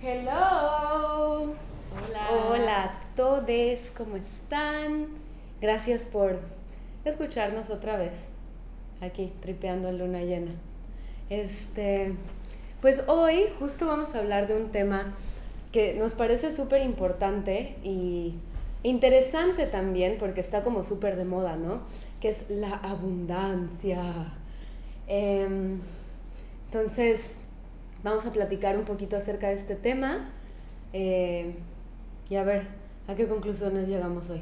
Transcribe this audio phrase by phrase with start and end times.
[0.00, 1.54] Hello.
[1.92, 2.28] Hola.
[2.48, 5.08] Hola a todos, ¿cómo están?
[5.60, 6.38] Gracias por
[7.04, 8.28] escucharnos otra vez
[9.00, 10.52] aquí tripeando en luna llena.
[11.30, 12.14] Este,
[12.80, 15.14] pues hoy justo vamos a hablar de un tema
[15.72, 18.34] que nos parece súper importante y
[18.82, 21.80] interesante también porque está como súper de moda, ¿no?
[22.20, 24.32] Que es la abundancia.
[25.08, 25.80] Em,
[26.72, 27.32] entonces,
[28.02, 30.30] vamos a platicar un poquito acerca de este tema
[30.94, 31.54] eh,
[32.30, 32.62] y a ver
[33.06, 34.40] a qué conclusiones llegamos hoy.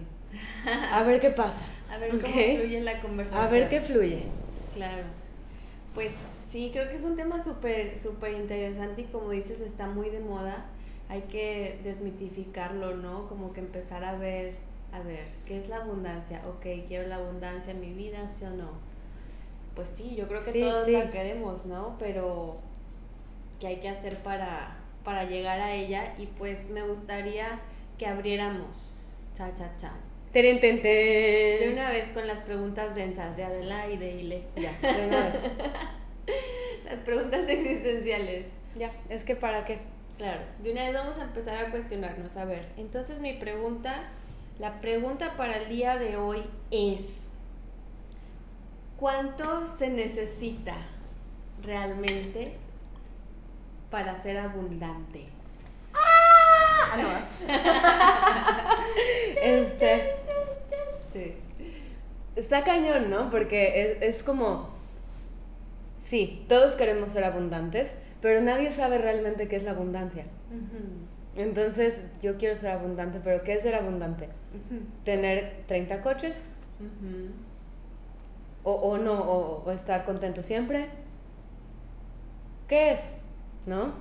[0.93, 1.61] A ver qué pasa.
[1.91, 3.45] A ver cómo fluye la conversación.
[3.45, 4.23] A ver qué fluye.
[4.75, 5.03] Claro.
[5.93, 6.13] Pues
[6.47, 10.21] sí, creo que es un tema súper, súper interesante y como dices, está muy de
[10.21, 10.67] moda.
[11.09, 13.27] Hay que desmitificarlo, ¿no?
[13.29, 14.55] Como que empezar a ver,
[14.93, 16.43] a ver, ¿qué es la abundancia?
[16.47, 18.90] Ok, quiero la abundancia en mi vida, ¿sí o no?
[19.75, 20.93] Pues sí, yo creo que Sí, todos sí.
[20.93, 21.97] la queremos, ¿no?
[21.99, 22.59] Pero,
[23.61, 26.15] ¿qué hay que hacer para, para llegar a ella?
[26.19, 27.61] Y pues me gustaría
[27.99, 29.93] que abriéramos, cha, cha, cha,
[30.33, 31.61] Teren, ten, ten.
[31.61, 34.45] de una vez con las preguntas densas de Adela y de Ile.
[34.57, 35.41] Ya, de una vez.
[36.85, 38.47] Las preguntas existenciales.
[38.77, 39.79] Ya, es que para qué.
[40.19, 42.37] Claro, de una vez vamos a empezar a cuestionarnos.
[42.37, 44.05] A ver, entonces mi pregunta,
[44.59, 47.29] la pregunta para el día de hoy es,
[49.01, 50.77] ¿cuánto se necesita
[51.63, 52.53] realmente
[53.91, 55.27] para ser abundante?
[59.43, 60.15] Este,
[61.13, 61.35] Sí.
[62.37, 63.31] está cañón, ¿no?
[63.31, 64.69] Porque es, es como,
[66.03, 70.25] sí, todos queremos ser abundantes, pero nadie sabe realmente qué es la abundancia.
[71.37, 74.29] Entonces, yo quiero ser abundante, pero ¿qué es ser abundante?
[75.05, 76.45] ¿Tener 30 coches?
[78.63, 79.21] ¿O, o no?
[79.21, 80.89] O, estar contento siempre?
[82.69, 83.17] ¿Qué es?
[83.67, 83.93] ¿No?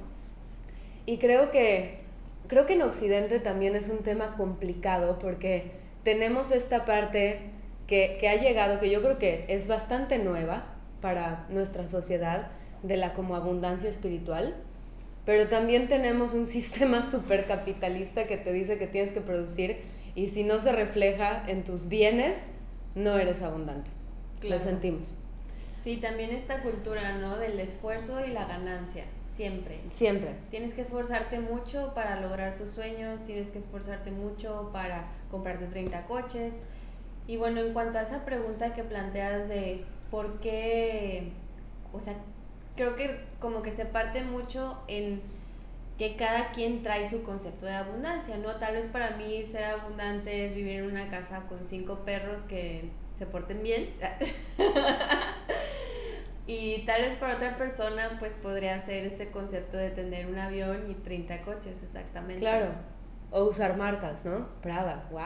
[1.05, 2.01] Y creo que,
[2.47, 5.71] creo que en Occidente también es un tema complicado porque
[6.03, 7.39] tenemos esta parte
[7.87, 10.65] que, que ha llegado, que yo creo que es bastante nueva
[11.01, 12.51] para nuestra sociedad,
[12.83, 14.55] de la como abundancia espiritual,
[15.25, 19.77] pero también tenemos un sistema súper capitalista que te dice que tienes que producir
[20.15, 22.47] y si no se refleja en tus bienes,
[22.95, 23.91] no eres abundante.
[24.39, 24.55] Claro.
[24.55, 25.15] Lo sentimos.
[25.79, 27.37] Sí, también esta cultura, ¿no?
[27.37, 29.79] Del esfuerzo y la ganancia, siempre.
[29.87, 30.35] Siempre.
[30.51, 36.05] Tienes que esforzarte mucho para lograr tus sueños, tienes que esforzarte mucho para comprarte 30
[36.05, 36.63] coches.
[37.27, 41.31] Y bueno, en cuanto a esa pregunta que planteas de por qué,
[41.93, 42.15] o sea,
[42.75, 45.21] creo que como que se parte mucho en
[45.97, 48.55] que cada quien trae su concepto de abundancia, ¿no?
[48.55, 52.89] Tal vez para mí ser abundante es vivir en una casa con cinco perros que
[53.19, 53.89] se porten bien.
[56.47, 60.89] y tal vez para otra persona pues podría ser este concepto de tener un avión
[60.89, 62.39] y 30 coches, exactamente.
[62.39, 62.71] Claro.
[63.31, 64.47] O usar marcas, ¿no?
[64.61, 65.19] Prada, wow.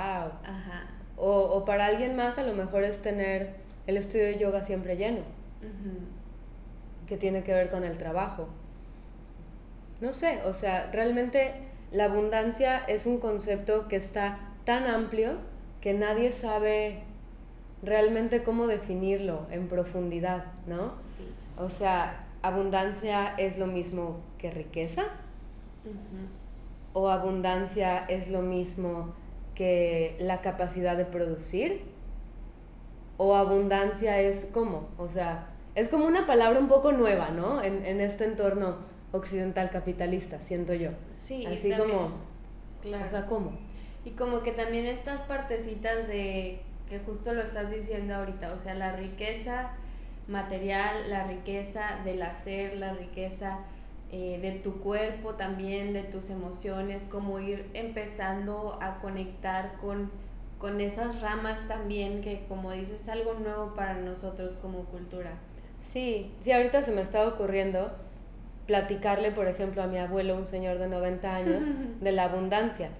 [0.43, 0.89] Ajá.
[1.15, 4.97] O, o para alguien más a lo mejor es tener el estudio de yoga siempre
[4.97, 5.21] lleno,
[7.07, 8.47] que tiene que ver con el trabajo.
[10.01, 11.53] No sé, o sea, realmente
[11.91, 15.37] la abundancia es un concepto que está tan amplio
[15.79, 17.03] que nadie sabe
[17.83, 20.89] realmente cómo definirlo en profundidad, ¿no?
[20.89, 21.27] Sí.
[21.57, 25.03] O sea, abundancia es lo mismo que riqueza
[26.93, 29.13] o abundancia es lo mismo
[29.55, 31.81] que la capacidad de producir
[33.17, 37.61] o abundancia es cómo, o sea, es como una palabra un poco nueva, ¿no?
[37.63, 38.77] En, en este entorno
[39.11, 40.89] occidental capitalista, siento yo.
[41.17, 42.09] Sí, Así también- como,
[42.81, 43.05] Claro.
[43.05, 43.51] o sea, ¿cómo?
[44.05, 46.59] Y como que también estas partecitas de
[46.93, 49.71] que justo lo estás diciendo ahorita, o sea, la riqueza
[50.27, 53.61] material, la riqueza del hacer, la riqueza
[54.11, 60.11] eh, de tu cuerpo también, de tus emociones, como ir empezando a conectar con,
[60.59, 65.31] con esas ramas también, que como dices, es algo nuevo para nosotros como cultura.
[65.79, 67.91] Sí, sí, ahorita se me está ocurriendo
[68.67, 71.65] platicarle, por ejemplo, a mi abuelo, un señor de 90 años,
[72.01, 72.91] de la abundancia.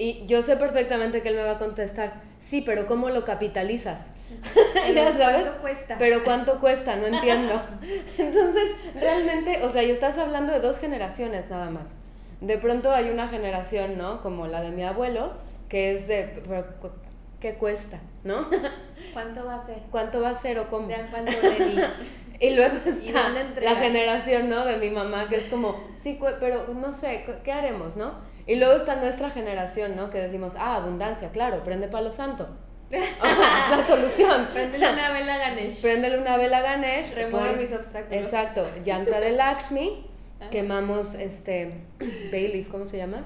[0.00, 4.12] Y yo sé perfectamente que él me va a contestar, sí, pero ¿cómo lo capitalizas?
[4.94, 5.96] Ya sabes, ¿Cuánto cuesta?
[5.98, 6.96] Pero ¿cuánto cuesta?
[6.96, 7.60] No entiendo.
[8.18, 11.96] Entonces, realmente, o sea, y estás hablando de dos generaciones nada más.
[12.40, 14.22] De pronto hay una generación, ¿no?
[14.22, 15.32] Como la de mi abuelo,
[15.68, 16.42] que es de,
[17.40, 17.98] ¿qué cuesta?
[18.22, 18.48] ¿No?
[19.12, 19.78] ¿Cuánto va a ser?
[19.90, 20.86] ¿Cuánto va a ser o cómo?
[20.86, 21.32] ¿De a cuánto?
[22.40, 23.30] Y luego ¿Y está
[23.60, 24.64] la generación, ¿no?
[24.64, 28.12] De mi mamá, que es como, sí, pero no sé, ¿qué haremos, no?
[28.48, 30.08] Y luego está nuestra generación, ¿no?
[30.10, 32.48] Que decimos, ah, abundancia, claro, prende palo santo,
[32.90, 33.06] es
[33.70, 34.48] la solución.
[34.52, 35.82] Préndele una vela a Ganesh.
[35.82, 37.14] Préndele una vela a Ganesh.
[37.14, 38.10] Remueve mis obstáculos.
[38.10, 40.06] Exacto, yantra de Lakshmi,
[40.50, 41.84] quemamos este
[42.32, 43.24] bay leaf, ¿cómo se llama?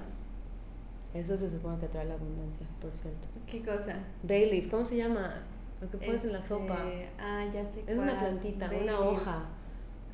[1.15, 3.29] Eso se supone que trae la abundancia, por cierto.
[3.47, 3.95] ¿Qué cosa?
[4.25, 5.43] Bay leaf, ¿cómo se llama?
[5.81, 6.79] Lo que pones en la Este, sopa.
[7.21, 9.45] Ah, ya sé Es una plantita, una hoja.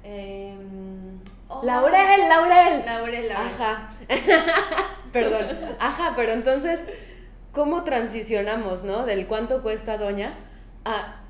[0.04, 1.18] Em,
[1.48, 2.84] oh, Laurel, laurel.
[2.84, 3.32] Laurel, laurel.
[3.32, 3.90] Ajá.
[5.12, 5.46] Perdón.
[5.80, 6.82] Ajá, pero entonces,
[7.52, 9.04] ¿cómo transicionamos, no?
[9.06, 10.34] Del cuánto cuesta doña
[10.84, 11.22] a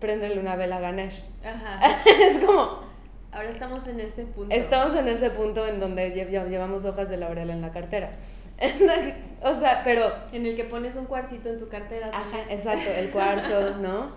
[0.00, 1.24] prenderle una vela a Ganesh.
[1.44, 1.80] Ajá.
[2.06, 2.86] es como,
[3.32, 4.54] Ahora estamos en ese punto.
[4.54, 8.10] estamos en ese punto en donde lle- lle- llevamos hojas de laurel en la cartera.
[9.42, 12.08] o sea, pero, En el que pones un cuarcito en tu cartera.
[12.12, 14.12] ajá, exacto, el cuarzo, ¿no?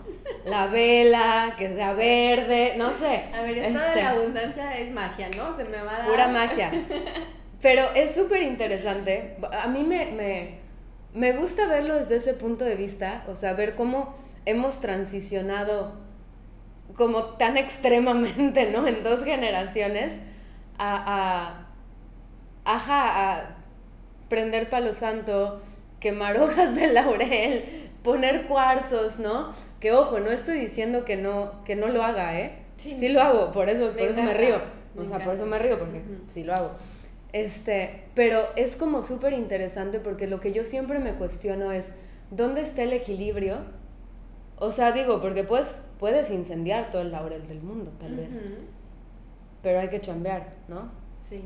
[0.45, 3.25] La vela, que sea verde, no sé.
[3.33, 5.55] A ver, esto de Este, la abundancia es magia, ¿no?
[5.55, 6.07] Se me va a dar.
[6.07, 6.71] Pura magia.
[7.61, 9.38] Pero es súper interesante.
[9.51, 10.55] A mí me, me,
[11.13, 14.15] me gusta verlo desde ese punto de vista, o sea, ver cómo
[14.45, 15.93] hemos transicionado
[16.95, 18.88] como tan extremadamente, ¿no?
[18.88, 20.13] En dos generaciones
[20.79, 21.67] a,
[22.65, 23.61] a, ajá, a
[24.31, 25.62] prender palo santo,
[26.00, 27.66] quemar hojas de laurel,
[28.01, 29.51] poner cuarzos, ¿no?
[29.81, 32.54] Que ojo, no estoy diciendo que no, que no lo haga, ¿eh?
[32.78, 32.94] Sí.
[32.94, 34.62] Sí, lo hago, por eso, Me por eso me río.
[34.95, 36.72] me O sea, por eso me río, porque sí lo hago.
[37.33, 41.94] Este, pero es como súper interesante porque lo que yo siempre me cuestiono es,
[42.30, 43.57] ¿dónde está el equilibrio?
[44.57, 48.45] O sea, digo, porque pues puedes incendiar todo el laurel del mundo, tal vez,
[49.62, 50.89] pero hay que chambear, ¿no?
[51.18, 51.44] Sí.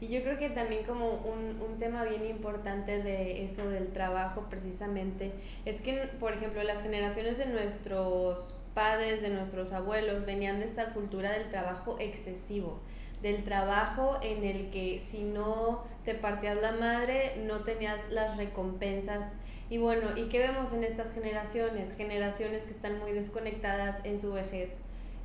[0.00, 4.46] Y yo creo que también como un, un tema bien importante de eso del trabajo
[4.48, 5.32] precisamente
[5.64, 10.92] es que, por ejemplo, las generaciones de nuestros padres, de nuestros abuelos, venían de esta
[10.92, 12.78] cultura del trabajo excesivo,
[13.22, 19.34] del trabajo en el que si no te partías la madre, no tenías las recompensas.
[19.68, 21.92] Y bueno, ¿y qué vemos en estas generaciones?
[21.96, 24.76] Generaciones que están muy desconectadas en su vejez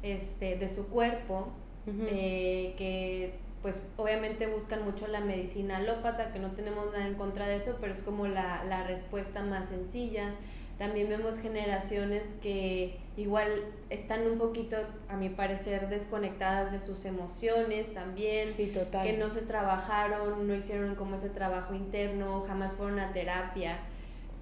[0.02, 1.50] este, de su cuerpo,
[1.86, 7.48] eh, que pues obviamente buscan mucho la medicina alópata, que no tenemos nada en contra
[7.48, 10.36] de eso, pero es como la, la respuesta más sencilla.
[10.77, 13.48] También vemos generaciones que igual
[13.89, 14.75] están un poquito,
[15.07, 19.07] a mi parecer, desconectadas de sus emociones también, Sí, total.
[19.07, 23.80] que no se trabajaron, no hicieron como ese trabajo interno, jamás fueron a terapia.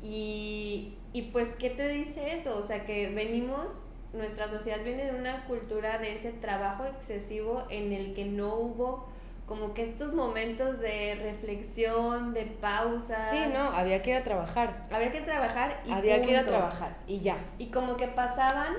[0.02, 2.58] Y, y pues, ¿qué te dice eso?
[2.58, 7.92] O sea, que venimos, nuestra sociedad viene de una cultura de ese trabajo excesivo en
[7.94, 9.11] el que no hubo
[9.52, 13.32] como que estos momentos de reflexión, de pausa.
[13.32, 14.88] Sí, no, había que ir a trabajar.
[14.90, 17.36] Habría que trabajar y había que ir a trabajar y ya.
[17.58, 18.76] Y como que pasaban,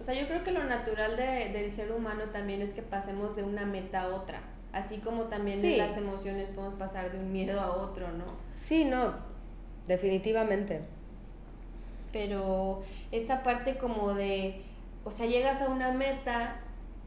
[0.00, 3.34] o sea, yo creo que lo natural de- del ser humano también es que pasemos
[3.34, 4.42] de una meta a otra.
[4.72, 5.72] Así como también Sí.
[5.72, 8.26] en las emociones podemos pasar de un miedo a otro, ¿no?
[8.54, 9.14] Sí, no,
[9.88, 10.82] definitivamente.
[12.12, 14.62] Pero esa parte como de,
[15.04, 16.60] o sea, llegas a una meta,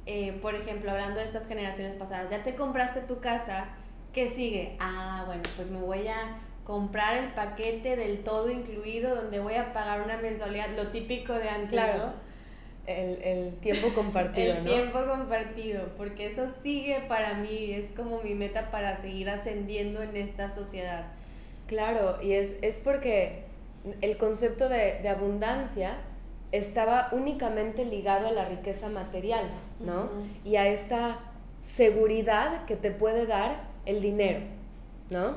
[0.06, 3.70] eh, por ejemplo, hablando de estas generaciones pasadas, ya te compraste tu casa,
[4.14, 4.76] ¿qué sigue?
[4.80, 9.72] Ah, bueno, pues me voy a comprar el paquete del todo incluido donde voy a
[9.74, 12.14] pagar una mensualidad, lo típico de antes, Claro.
[12.88, 14.70] El, el tiempo compartido, el ¿no?
[14.72, 20.16] tiempo compartido, porque eso sigue para mí, es como mi meta para seguir ascendiendo en
[20.18, 21.08] esta sociedad.
[21.68, 23.44] Claro, y es, es porque
[24.02, 25.96] el concepto de, de abundancia
[26.58, 29.50] estaba únicamente ligado a la riqueza material,
[29.80, 30.10] ¿no?
[30.44, 31.20] Y a esta
[31.60, 34.40] seguridad que te puede dar el dinero,
[35.10, 35.32] ¿no?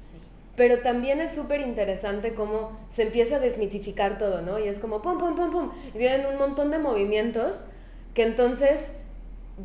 [0.00, 0.18] Sí.
[0.56, 4.58] Pero también es súper interesante cómo se empieza a desmitificar todo, ¿no?
[4.58, 5.70] Y es como pum, pum, pum, pum.
[5.94, 7.64] Y vienen un montón de movimientos
[8.14, 8.92] que entonces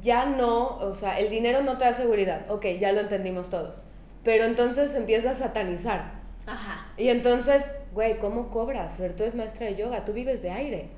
[0.02, 2.50] ya no, o sea, el dinero no te da seguridad.
[2.50, 3.84] Ok, ya lo entendimos todos.
[4.24, 6.18] Pero entonces se empieza a satanizar.
[6.48, 6.88] Ajá.
[6.98, 8.98] Y entonces, güey, ¿cómo cobras?
[8.98, 10.90] Tú eres maestra de yoga, tú vives de aire.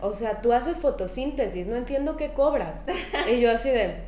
[0.00, 2.86] O sea, tú haces fotosíntesis, no entiendo qué cobras.
[3.30, 4.04] y yo así de,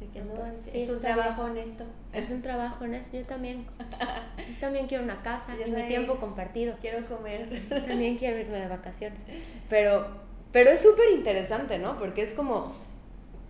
[0.00, 1.84] De que no, Pues, es, sí, es un trabajo honesto.
[2.12, 2.98] es un trabajo, ¿no?
[3.12, 3.66] Yo también.
[4.48, 6.74] Yo también quiero una casa Yo y mi tiempo compartido.
[6.80, 7.68] Quiero comer.
[7.86, 9.20] También quiero irme de vacaciones.
[9.68, 10.06] Pero,
[10.52, 11.98] pero es súper interesante, ¿no?
[11.98, 12.72] Porque es como,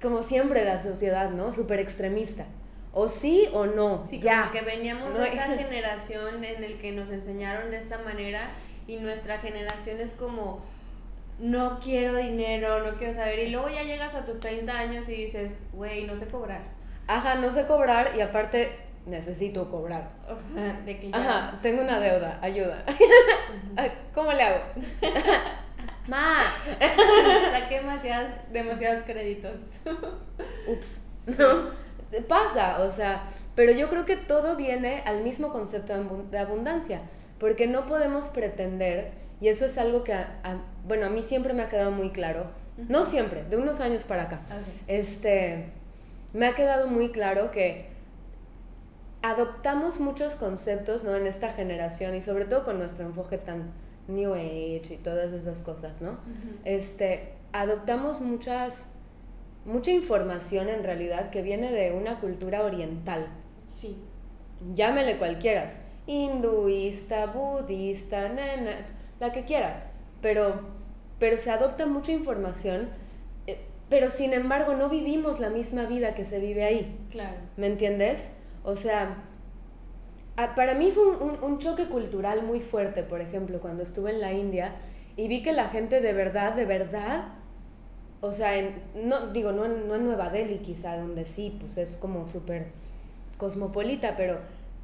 [0.03, 1.53] como siempre la sociedad, ¿no?
[1.53, 2.47] Súper extremista.
[2.93, 4.03] O sí o no.
[4.03, 4.41] Sí, ya.
[4.41, 8.51] como que veníamos No de esta generación en el que nos enseñaron de esta manera
[8.87, 10.65] y nuestra generación es como
[11.39, 15.13] no quiero dinero, no quiero saber y luego ya llegas a tus 30 años y
[15.15, 16.63] dices, güey, no sé cobrar.
[17.07, 18.77] Ajá, no sé cobrar y aparte
[19.07, 20.11] necesito cobrar.
[20.85, 22.85] de que ya Ajá, tengo una deuda, ayuda.
[23.77, 24.65] Ay, ¿Cómo le hago?
[26.09, 26.55] Ma.
[27.53, 29.79] saqué demasiadas, demasiados créditos.
[30.67, 31.03] Ups.
[31.39, 31.88] ¿No?
[32.29, 33.25] Pasa, o sea,
[33.55, 37.01] pero yo creo que todo viene al mismo concepto de abu- de abundancia.
[37.39, 40.13] porque no podemos pretender, y eso es algo que,
[40.89, 42.47] bueno, a mí siempre me ha quedado muy claro,
[42.89, 44.41] no siempre, de unos años para acá,
[44.89, 45.67] este,
[46.33, 47.91] me ha quedado muy claro que
[49.23, 51.15] adoptamos muchos conceptos, ¿no?
[51.17, 53.71] En esta generación y sobre todo con nuestro enfoque tan
[54.07, 56.19] New Age y todas esas cosas, ¿no?
[56.65, 58.91] Este, adoptamos muchas,
[59.69, 63.29] mucha información en realidad que viene de una cultura oriental.
[63.67, 63.97] Sí.
[64.73, 65.67] Llámele cualquiera,
[66.07, 68.33] hinduista, budista,
[69.21, 69.91] la que quieras,
[70.23, 70.63] pero,
[71.19, 72.89] pero se adopta mucha información,
[73.47, 73.59] eh,
[73.89, 76.99] pero sin embargo no vivimos la misma vida que se vive ahí.
[77.11, 77.37] Claro.
[77.57, 78.33] ¿Me entiendes?
[78.65, 79.23] O sea,
[80.57, 84.77] para mí fue un, choque cultural muy fuerte, por ejemplo, cuando estuve en la India
[85.17, 87.35] y vi que la gente de verdad, de verdad,
[88.21, 88.53] o sea,
[88.95, 92.67] no, digo, no en, Nueva Delhi quizá, donde sí, pues es como súper
[93.37, 94.39] cosmopolita, pero,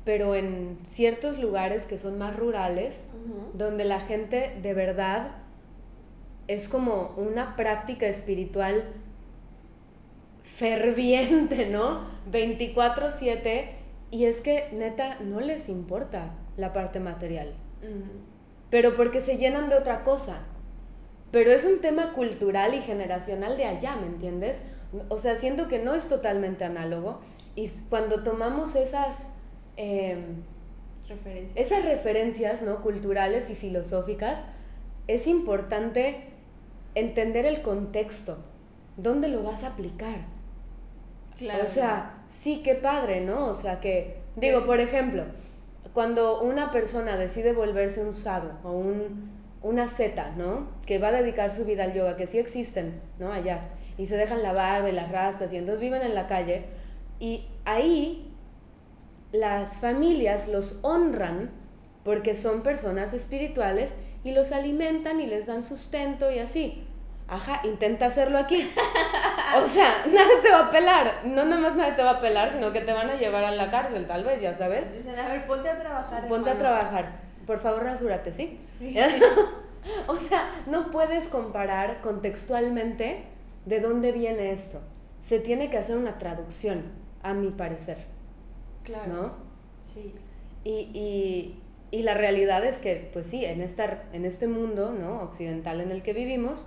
[0.04, 3.06] pero en ciertos lugares que son más rurales,
[3.54, 5.32] donde la gente de verdad
[6.46, 8.84] es como una práctica espiritual
[10.42, 12.06] ferviente, ¿no?
[12.30, 13.70] 24/7
[14.10, 17.54] y es que neta no les importa la parte material.
[18.70, 20.44] Pero porque se llenan de otra cosa.
[21.34, 24.62] Pero es un tema cultural y generacional de allá, ¿me entiendes?
[25.08, 27.18] O sea, siento que no es totalmente análogo.
[27.56, 29.30] Y cuando tomamos esas...
[29.76, 30.44] Em,
[31.08, 31.66] referencias.
[31.66, 32.82] Esas referencias, ¿no?
[32.82, 34.44] Culturales y filosóficas,
[35.08, 36.28] es importante
[36.94, 38.38] entender el contexto.
[38.96, 40.18] ¿Dónde lo vas a aplicar?
[41.60, 43.48] O sea, sí, qué padre, ¿no?
[43.48, 45.24] O sea, que, digo, por ejemplo,
[45.94, 50.68] cuando una persona decide volverse un sadhu o un, una zeta, ¿no?
[50.86, 53.32] Que va a dedicar su vida al yoga, que sí existen, ¿no?
[53.32, 56.66] Allá, y se dejan la barba y las rastas y entonces viven en la calle,
[57.18, 58.30] y ahí
[59.32, 61.50] las familias los honran
[62.04, 66.86] porque son personas espirituales y los alimentan y les dan sustento y así.
[67.26, 68.70] Ajá, intenta hacerlo aquí.
[69.56, 71.20] O sea, nadie te va a pelar.
[71.26, 73.70] No nomás nadie te va a pelar, sino que te van a llevar a la
[73.70, 74.92] cárcel, tal vez, ya sabes.
[74.92, 76.26] Dicen, a ver, ponte a trabajar.
[76.26, 77.23] Ponte a trabajar.
[77.46, 78.58] Por favor, rasúrate, ¿sí?
[78.78, 78.96] sí.
[80.08, 83.24] o sea, no puedes comparar contextualmente
[83.66, 84.80] de dónde viene esto.
[85.20, 86.82] Se tiene que hacer una traducción,
[87.22, 88.04] a mi parecer.
[88.84, 89.12] Claro.
[89.12, 89.32] ¿No?
[89.82, 90.14] Sí.
[90.64, 95.22] Y, y, y la realidad es que, pues sí, en, esta, en este mundo ¿no?
[95.22, 96.66] occidental en el que vivimos,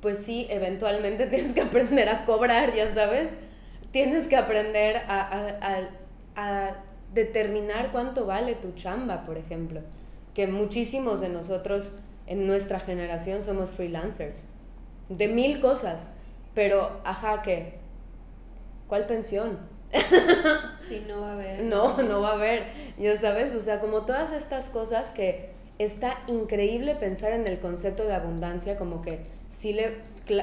[0.00, 3.30] pues sí, eventualmente tienes que aprender a cobrar, ya sabes.
[3.90, 6.76] Tienes que aprender a,
[7.12, 9.80] determinar cuánto vale tu chamba, por ejemplo.
[10.34, 11.94] Que muchísimos de nosotros
[12.26, 14.46] en nuestra generación somos freelancers.
[15.08, 16.10] De mil cosas.
[16.54, 17.74] Pero, ajá, ¿qué?
[18.88, 19.58] ¿Cuál pensión?
[20.82, 21.62] Sí, no va a haber.
[21.62, 22.66] No, no va a haber.
[22.98, 28.04] Ya sabes, o sea, como todas estas cosas que está increíble pensar en el concepto
[28.04, 29.98] de abundancia como que sí le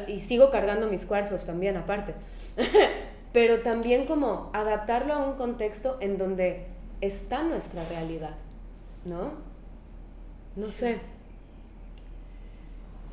[0.07, 2.13] y sigo cargando mis cuarzos también aparte
[3.33, 6.65] pero también como adaptarlo a un contexto en donde
[7.01, 8.35] está nuestra realidad
[9.05, 9.49] no
[10.55, 10.99] no sé.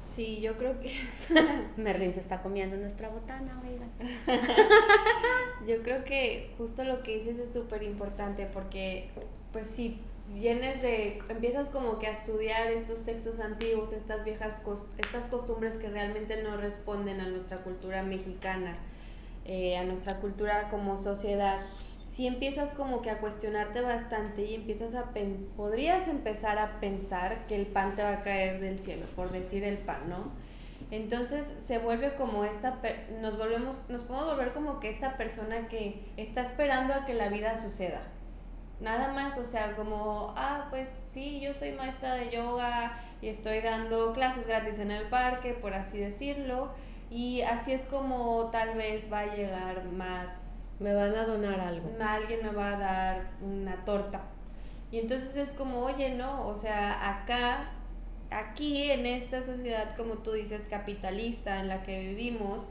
[0.00, 0.90] Sí yo creo que
[1.76, 3.90] Merlin se está comiendo nuestra botana oigan
[5.66, 9.10] yo creo que justo lo que dices es súper importante porque
[9.52, 10.00] pues sí
[10.34, 14.60] vienes de, empiezas como que a estudiar estos textos antiguos, estas viejas,
[14.98, 18.76] estas costumbres que realmente no responden a nuestra cultura mexicana,
[19.46, 21.60] eh, a nuestra cultura como sociedad,
[22.04, 25.12] si empiezas como que a cuestionarte bastante y empiezas a
[25.56, 29.64] podrías empezar a pensar que el pan te va a caer del cielo, por decir
[29.64, 30.30] el pan, ¿no?
[30.90, 32.78] Entonces se vuelve como esta,
[33.20, 37.28] nos volvemos, nos podemos volver como que esta persona que está esperando a que la
[37.28, 38.02] vida suceda
[38.80, 43.60] Nada más, o sea, como, ah, pues sí, yo soy maestra de yoga y estoy
[43.60, 46.74] dando clases gratis en el parque, por así decirlo,
[47.10, 50.68] y así es como tal vez va a llegar más...
[50.78, 51.90] Me van a donar algo.
[52.00, 54.22] Alguien me va a dar una torta.
[54.90, 57.70] Y entonces es como, oye, no, o sea, acá,
[58.30, 62.66] aquí en esta sociedad, como tú dices, capitalista en la que vivimos,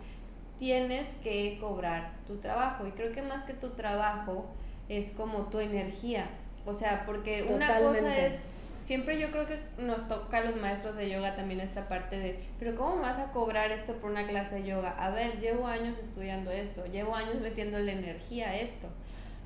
[0.60, 2.86] tienes que cobrar tu trabajo.
[2.88, 4.46] Y creo que más que tu trabajo,
[4.90, 6.30] es como tu energía.
[6.66, 8.44] O sea, porque una cosa es,
[8.86, 12.40] siempre yo creo que nos toca a los maestros de yoga también esta parte de,
[12.60, 14.92] pero ¿cómo vas a cobrar esto por una clase de yoga?
[14.92, 18.88] A ver, llevo años estudiando esto, llevo años metiendo la energía a esto.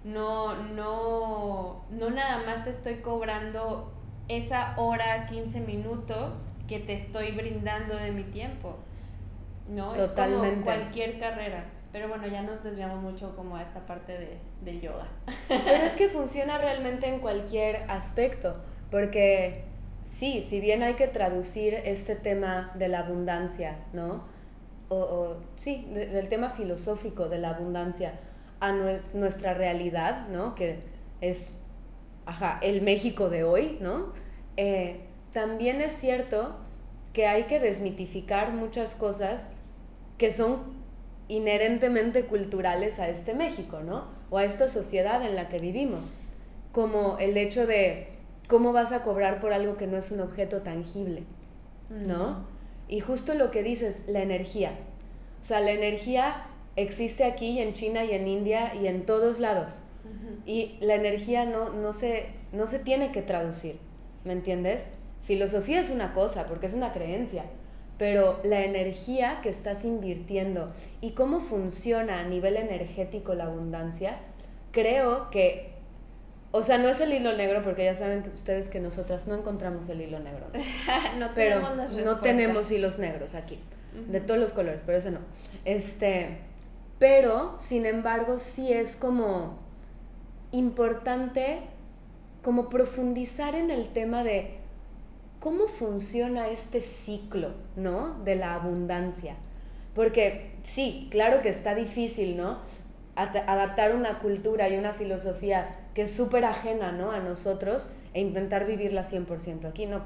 [0.03, 3.93] No, no, no nada más te estoy cobrando
[4.27, 8.75] esa hora, 15 minutos que te estoy brindando de mi tiempo.
[9.69, 9.93] ¿No?
[9.93, 10.47] Totalmente.
[10.47, 11.65] Es como cualquier carrera.
[11.93, 15.07] Pero bueno, ya nos desviamos mucho como a esta parte de, del yoga.
[15.47, 18.57] Pero es que funciona realmente en cualquier aspecto.
[18.91, 19.63] Porque
[20.03, 24.23] sí, si bien hay que traducir este tema de la abundancia, ¿no?
[24.89, 28.19] O, sí, del tema filosófico de la abundancia
[28.59, 30.55] a nuestra realidad, ¿no?
[30.55, 30.79] Que
[31.21, 31.53] es,
[32.25, 34.13] ajá, el México de hoy, ¿no?
[34.57, 36.57] Eh, también es cierto
[37.13, 39.51] que hay que desmitificar muchas cosas
[40.17, 40.79] que son
[41.27, 44.07] inherentemente culturales a este México, ¿no?
[44.31, 46.15] O a esta sociedad en la que vivimos,
[46.71, 48.18] como el hecho de
[48.49, 51.23] cómo vas a cobrar por algo que no es un objeto tangible,
[51.89, 52.47] ¿no?
[52.87, 54.71] Y justo lo que dices, la energía.
[55.39, 59.81] O sea, la energía existe aquí en China y en India y en todos lados.
[60.47, 63.77] Y la energía no, no, se, no se tiene que traducir,
[64.23, 64.89] ¿me entiendes?
[65.21, 67.43] Filosofía es una cosa, porque es una creencia,
[67.99, 74.17] pero la energía que estás invirtiendo y cómo funciona a nivel energético la abundancia,
[74.71, 75.73] creo que,
[76.51, 79.35] o sea, no es el hilo negro, porque ya saben que ustedes que nosotras no
[79.35, 80.47] encontramos el hilo negro.
[81.17, 83.59] no pero tenemos no tenemos hilos negros aquí,
[84.07, 85.19] de todos los colores, pero ese no.
[85.65, 86.39] Este,
[86.97, 89.59] pero, sin embargo, sí es como
[90.51, 91.61] importante
[92.43, 94.59] como profundizar en el tema de
[95.39, 98.19] ¿cómo funciona este ciclo, ¿no?
[98.23, 99.35] De la abundancia.
[99.93, 102.59] Porque sí, claro que está difícil, ¿no?
[103.15, 107.11] Adaptar una cultura y una filosofía que es súper ajena, ¿no?
[107.11, 110.03] A nosotros e intentar vivirla 100% aquí, no,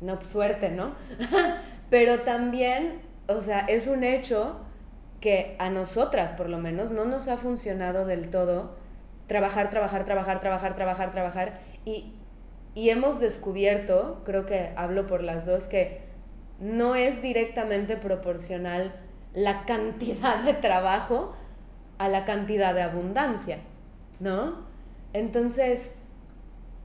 [0.00, 0.94] no, suerte, ¿no?
[1.90, 4.56] Pero también, o sea, es un hecho
[5.20, 8.76] que a nosotras, por lo menos, no nos ha funcionado del todo
[9.26, 12.12] trabajar, trabajar, trabajar, trabajar, trabajar, trabajar y
[12.74, 16.02] y hemos descubierto, creo que hablo por las dos, que
[16.58, 18.92] no es directamente proporcional
[19.32, 21.34] la cantidad de trabajo
[21.98, 23.58] a la cantidad de abundancia,
[24.20, 24.64] ¿no?
[25.12, 25.94] Entonces,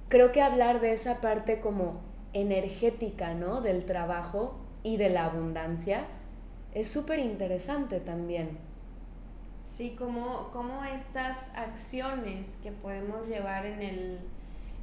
[0.07, 2.01] creo que hablar de esa parte como
[2.33, 3.61] energética, ¿no?
[3.61, 6.05] Del trabajo y de la abundancia
[6.73, 8.57] es súper interesante también.
[9.65, 14.19] Sí, como, como estas acciones que podemos llevar en el,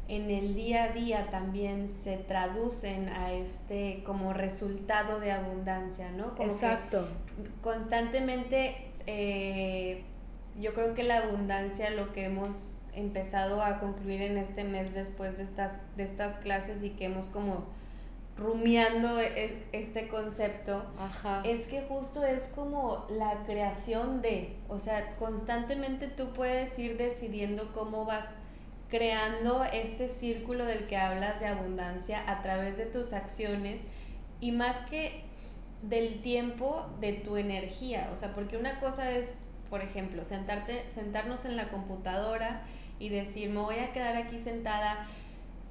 [0.08, 6.34] en el día a día también se traducen a este como resultado de abundancia, ¿no?
[6.38, 7.08] Exacto.
[7.62, 10.04] constantemente eh,
[10.60, 15.36] yo creo que la abundancia lo que hemos empezado a concluir en este mes después
[15.36, 17.66] de estas, de estas clases y que hemos como
[18.36, 20.84] rumiando e, e, este concepto,
[21.44, 27.72] es que justo es como la creación de, o sea, constantemente tú puedes ir decidiendo
[27.72, 28.26] cómo vas
[28.88, 33.80] creando este círculo del que hablas de abundancia a través de tus acciones
[34.40, 35.24] y más que
[35.82, 39.38] del tiempo de tu energía, o sea, porque una cosa es,
[39.70, 42.62] por ejemplo, sentarte, sentarnos en la computadora
[42.98, 45.06] y decir, me voy a quedar aquí sentada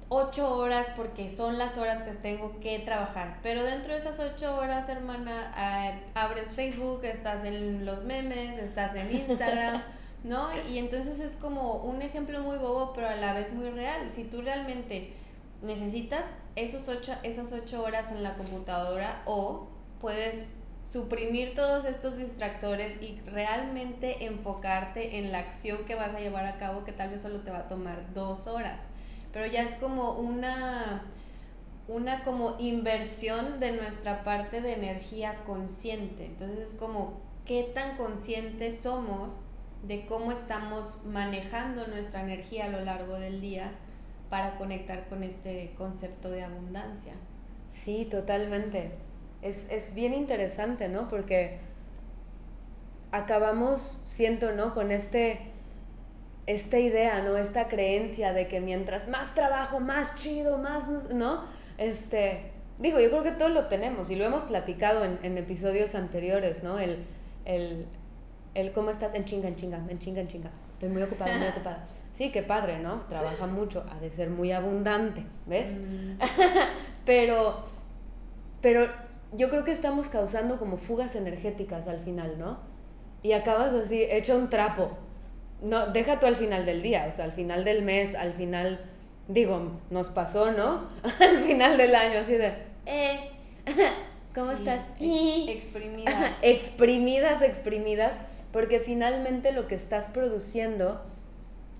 [0.08, 3.38] ocho horas porque son las horas que tengo que trabajar.
[3.42, 8.94] Pero dentro de esas ocho horas, hermana, ah, abres Facebook, estás en los memes, estás
[8.94, 9.82] en Instagram,
[10.24, 10.48] ¿no?
[10.70, 14.10] Y entonces es como un ejemplo muy bobo, pero a la vez muy real.
[14.10, 15.12] Si tú realmente
[15.62, 19.66] necesitas esos ocho, esas ocho horas en la computadora o
[20.00, 20.52] puedes
[20.90, 26.58] suprimir todos estos distractores y realmente enfocarte en la acción que vas a llevar a
[26.58, 28.88] cabo que tal vez solo te va a tomar dos horas.
[29.32, 31.02] Pero ya es como una,
[31.88, 36.26] una como inversión de nuestra parte de energía consciente.
[36.26, 39.40] Entonces es como qué tan conscientes somos
[39.82, 43.72] de cómo estamos manejando nuestra energía a lo largo del día
[44.30, 47.14] para conectar con este concepto de abundancia.
[47.68, 49.05] Sí, totalmente.
[49.46, 51.08] Es, es bien interesante, ¿no?
[51.08, 51.58] Porque
[53.12, 54.74] acabamos, siento, ¿no?
[54.74, 55.40] Con este,
[56.46, 57.36] esta idea, ¿no?
[57.36, 61.44] Esta creencia de que mientras más trabajo, más chido, más, ¿no?
[61.78, 65.94] Este, digo, yo creo que todos lo tenemos y lo hemos platicado en, en episodios
[65.94, 66.78] anteriores, ¿no?
[66.78, 67.04] El,
[67.44, 67.86] el,
[68.54, 70.50] el cómo estás en chinga, en chinga, en chinga, en chinga.
[70.72, 71.86] Estoy muy ocupada, muy ocupada.
[72.12, 73.02] Sí, qué padre, ¿no?
[73.08, 75.76] Trabaja mucho, ha de ser muy abundante, ¿ves?
[75.76, 76.18] Mm.
[77.04, 77.64] pero,
[78.60, 82.58] pero yo creo que estamos causando como fugas energéticas al final, ¿no?
[83.22, 84.90] Y acabas así, hecho un trapo.
[85.62, 88.80] No, deja tú al final del día, o sea, al final del mes, al final,
[89.28, 90.88] digo, nos pasó, ¿no?
[91.20, 92.52] al final del año, así de,
[92.84, 93.30] eh,
[94.34, 94.86] ¿cómo estás?
[95.00, 96.38] exprimidas.
[96.42, 98.18] exprimidas, exprimidas
[98.52, 101.02] porque finalmente lo que estás produciendo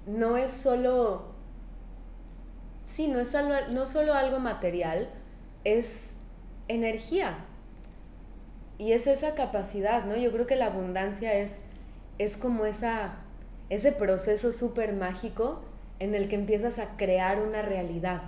[0.07, 1.25] no es solo,
[2.85, 5.09] sí, no es solo, no solo algo material,
[5.65, 6.16] es
[6.69, 7.39] energía.
[8.79, 10.17] Y es esa capacidad, ¿no?
[10.17, 11.63] Yo creo que la abundancia es,
[12.19, 13.17] es como esa,
[13.71, 15.63] ese proceso súper mágico
[15.99, 18.23] en el que empiezas a crear una realidad,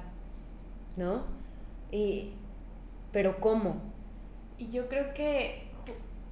[0.97, 1.25] ¿no?
[1.91, 2.33] Y,
[3.13, 3.77] pero ¿cómo?
[4.57, 5.69] Y yo creo que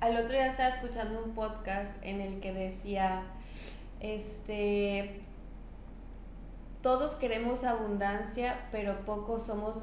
[0.01, 3.23] al otro día estaba escuchando un podcast en el que decía,
[4.01, 5.21] este,
[6.83, 9.81] todos queremos abundancia, pero pocos somos,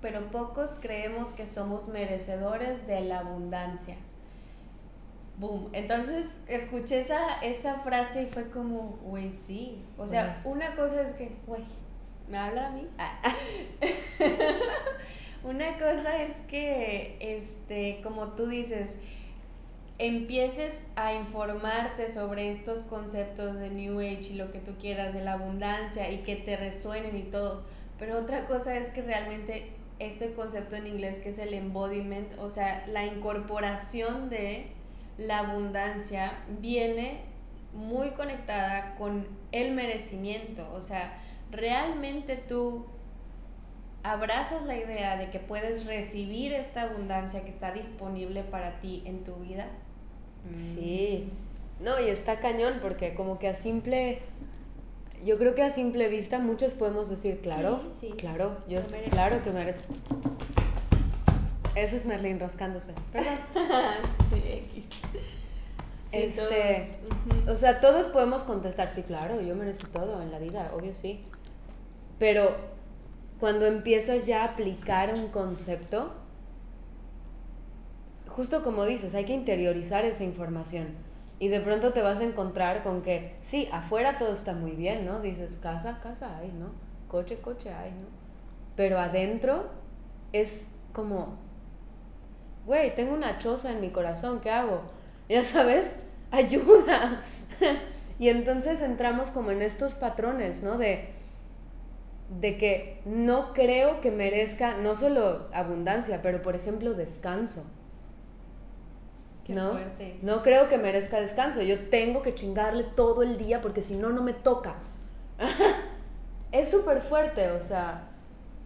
[0.00, 3.96] pero pocos creemos que somos merecedores de la abundancia.
[5.38, 5.70] Boom.
[5.72, 9.82] Entonces escuché esa, esa frase y fue como, güey, sí.
[9.96, 11.62] O sea, una cosa es que, güey,
[12.28, 12.86] ¿me habla a mí?
[15.44, 18.96] una cosa es que, este, como tú dices,
[19.98, 25.22] empieces a informarte sobre estos conceptos de New Age y lo que tú quieras, de
[25.22, 27.64] la abundancia y que te resuenen y todo.
[27.98, 32.50] Pero otra cosa es que realmente este concepto en inglés que es el embodiment, o
[32.50, 34.72] sea, la incorporación de
[35.18, 37.20] la abundancia viene
[37.72, 40.68] muy conectada con el merecimiento.
[40.74, 42.86] O sea, realmente tú
[44.02, 49.22] abrazas la idea de que puedes recibir esta abundancia que está disponible para ti en
[49.22, 49.68] tu vida.
[50.56, 51.28] Sí.
[51.80, 54.20] No, y está cañón porque como que a simple
[55.24, 57.80] yo creo que a simple vista muchos podemos decir, claro,
[58.16, 58.80] claro, yo
[59.10, 59.92] claro que merezco.
[61.76, 62.92] Ese es Merlin rascándose.
[63.12, 63.34] Perdón.
[64.30, 64.88] sí,
[66.12, 66.90] este,
[67.48, 71.24] o sea, todos podemos contestar, sí, claro, yo merezco todo en la vida, obvio sí.
[72.18, 72.56] Pero
[73.38, 76.12] cuando empiezas ya a aplicar un concepto,
[78.26, 80.88] justo como dices, hay que interiorizar esa información.
[81.40, 85.06] Y de pronto te vas a encontrar con que, sí, afuera todo está muy bien,
[85.06, 85.20] ¿no?
[85.20, 86.66] Dices, casa, casa hay, ¿no?
[87.08, 88.06] Coche, coche hay, ¿no?
[88.76, 89.70] Pero adentro
[90.34, 91.38] es como,
[92.66, 94.82] güey, tengo una choza en mi corazón, ¿qué hago?
[95.30, 95.94] Ya sabes,
[96.32, 97.22] ayuda.
[98.18, 100.76] y entonces entramos como en estos patrones, ¿no?
[100.76, 101.08] De,
[102.40, 107.64] de que no creo que merezca no solo abundancia, pero por ejemplo descanso.
[109.50, 109.72] Qué ¿no?
[109.72, 110.18] Fuerte.
[110.22, 111.62] No creo que merezca descanso.
[111.62, 114.76] Yo tengo que chingarle todo el día porque si no, no me toca.
[116.52, 118.08] es súper fuerte, o sea,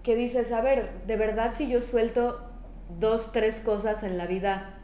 [0.03, 2.41] que dices, a ver, de verdad si yo suelto
[2.99, 4.75] dos, tres cosas en la vida,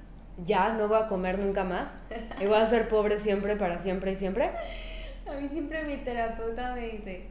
[0.45, 1.99] ya no voy a comer nunca más
[2.41, 4.51] y voy a ser pobre siempre, para siempre y siempre.
[5.29, 7.27] A mí siempre mi terapeuta me dice,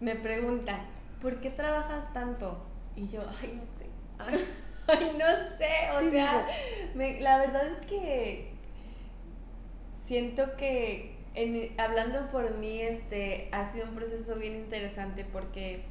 [0.00, 0.80] me pregunta,
[1.20, 2.62] ¿por qué trabajas tanto?
[2.94, 3.88] Y yo, ay, no sé.
[4.18, 4.44] Ay,
[5.18, 6.46] no sé, o sea,
[6.94, 8.50] la verdad es que
[10.04, 11.12] siento que
[11.78, 15.82] hablando por mí, este, ha sido un proceso bien interesante porque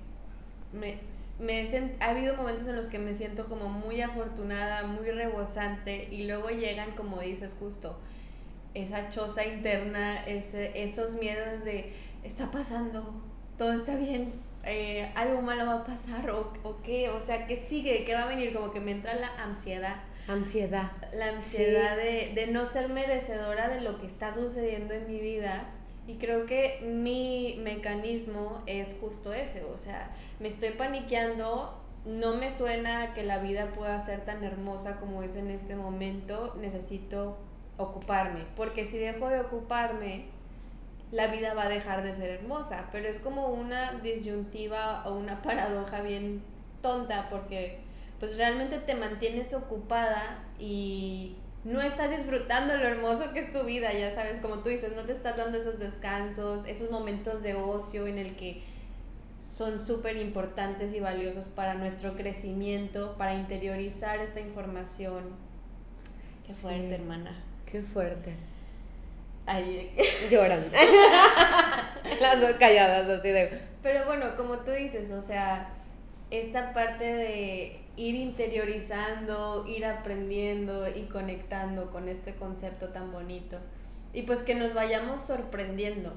[0.73, 0.99] me,
[1.39, 6.27] me ha habido momentos en los que me siento como muy afortunada, muy rebosante y
[6.27, 7.97] luego llegan, como dices justo,
[8.73, 11.91] esa choza interna, ese, esos miedos de,
[12.23, 13.13] está pasando,
[13.57, 17.57] todo está bien, eh, algo malo va a pasar o, o, qué, o sea, ¿qué
[17.57, 18.03] sigue?
[18.05, 18.53] ¿Qué va a venir?
[18.53, 19.97] Como que me entra la ansiedad.
[20.27, 20.91] Ansiedad.
[21.13, 25.65] La ansiedad de, de no ser merecedora de lo que está sucediendo en mi vida
[26.07, 32.49] y creo que mi mecanismo es justo ese, o sea, me estoy paniqueando, no me
[32.49, 37.37] suena que la vida pueda ser tan hermosa como es en este momento, necesito
[37.77, 40.25] ocuparme, porque si dejo de ocuparme,
[41.11, 45.41] la vida va a dejar de ser hermosa, pero es como una disyuntiva o una
[45.43, 46.41] paradoja bien
[46.81, 47.79] tonta, porque
[48.19, 53.93] pues realmente te mantienes ocupada y no estás disfrutando lo hermoso que es tu vida,
[53.93, 58.07] ya sabes, como tú dices, no te estás dando esos descansos, esos momentos de ocio
[58.07, 58.63] en el que
[59.47, 65.23] son súper importantes y valiosos para nuestro crecimiento, para interiorizar esta información.
[66.47, 67.35] Qué fuerte, hermana.
[67.65, 68.35] Qué fuerte.
[69.45, 69.91] Ay,
[70.29, 70.63] lloran.
[72.21, 73.61] Las dos calladas así de...
[73.81, 75.69] Pero bueno, como tú dices, o sea,
[76.29, 83.57] esta parte de ir interiorizando, ir aprendiendo y conectando con este concepto tan bonito.
[84.13, 86.13] Y pues que nos vayamos sorprendiendo.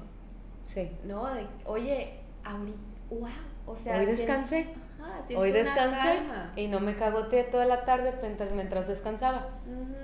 [0.65, 0.91] Sí.
[1.03, 1.27] ¿No?
[1.65, 2.77] oye, ahorita,
[3.09, 3.29] wow,
[3.65, 3.99] o sea...
[3.99, 4.67] Hoy descansé.
[5.35, 6.21] Hoy descansé
[6.55, 8.13] y no me cagoteé toda la tarde
[8.53, 9.49] mientras descansaba.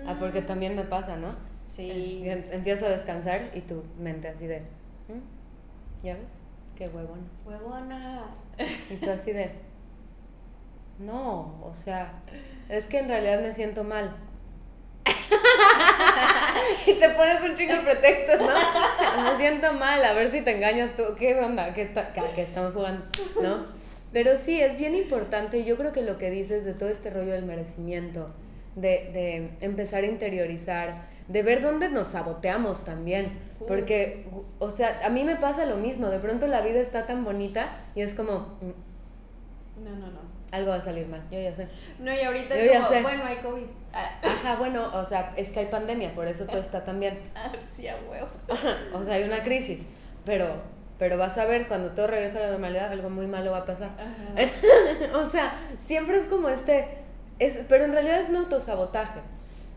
[0.06, 1.36] Ah, porque también me pasa, ¿no?
[1.72, 2.24] Sí.
[2.26, 4.60] Empiezo a descansar y tu mente así de...
[4.60, 6.04] ¿Mm?
[6.04, 6.24] ¿Ya ves?
[6.76, 7.24] Qué huevona.
[7.46, 8.24] Huevona.
[8.90, 9.52] Y tú así de...
[11.00, 12.12] No, o sea,
[12.68, 14.18] es que en realidad me siento mal.
[16.86, 19.24] y te pones un chingo de pretextos, ¿no?
[19.24, 21.04] Me siento mal, a ver si te engañas tú.
[21.18, 21.74] ¿Qué onda?
[21.74, 23.06] ¿Qué, está, qué estamos jugando?
[23.42, 23.66] ¿No?
[24.12, 25.64] Pero sí, es bien importante.
[25.64, 28.30] Yo creo que lo que dices de todo este rollo del merecimiento,
[28.76, 33.40] de, de empezar a interiorizar, de ver dónde nos saboteamos también.
[33.68, 34.26] Porque,
[34.60, 36.08] o sea, a mí me pasa lo mismo.
[36.08, 40.32] De pronto la vida está tan bonita y es como, mm, No, no, no.
[40.52, 41.70] Algo va a salir mal, yo ya sé.
[42.00, 43.02] No, y ahorita Yo es como, sé.
[43.02, 43.64] bueno, hay COVID.
[43.94, 47.18] Ah, Ajá, bueno, o sea, es que hay pandemia, por eso todo está tan bien.
[47.36, 48.28] ah, sí, a huevo.
[48.94, 49.88] O sea, hay una crisis,
[50.26, 50.48] pero,
[51.00, 53.66] pero vas a ver, cuando todo regresa a la normalidad, algo muy malo va a
[53.66, 53.92] pasar.
[53.98, 54.52] Ajá.
[55.18, 56.86] o sea, siempre es como este,
[57.42, 59.20] es, pero en realidad es un autosabotaje.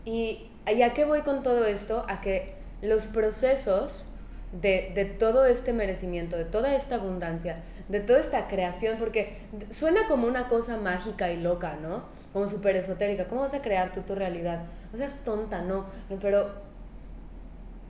[0.05, 2.05] Y, ¿y a qué voy con todo esto?
[2.07, 4.07] A que los procesos
[4.51, 9.37] de, de todo este merecimiento, de toda esta abundancia, de toda esta creación, porque
[9.71, 12.03] suena como una cosa mágica y loca, ¿no?
[12.33, 13.27] Como súper esotérica.
[13.27, 14.65] ¿Cómo vas a crear tú tu realidad?
[14.93, 15.85] O sea, es tonta, ¿no?
[16.21, 16.51] Pero,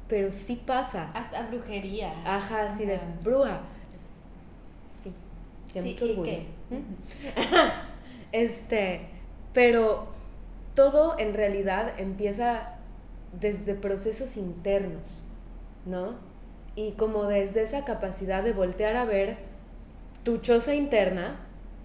[0.08, 1.12] pero sí pasa.
[1.14, 2.14] Hasta brujería.
[2.26, 3.60] Ajá, así de bruja.
[5.04, 5.14] Sí,
[5.74, 6.48] Sí, mucho ¿y qué?
[8.32, 9.15] Este,
[9.56, 10.10] pero
[10.76, 12.76] todo en realidad empieza
[13.32, 15.28] desde procesos internos,
[15.86, 16.16] ¿no?
[16.76, 19.38] Y como desde esa capacidad de voltear a ver
[20.24, 21.38] tu choza interna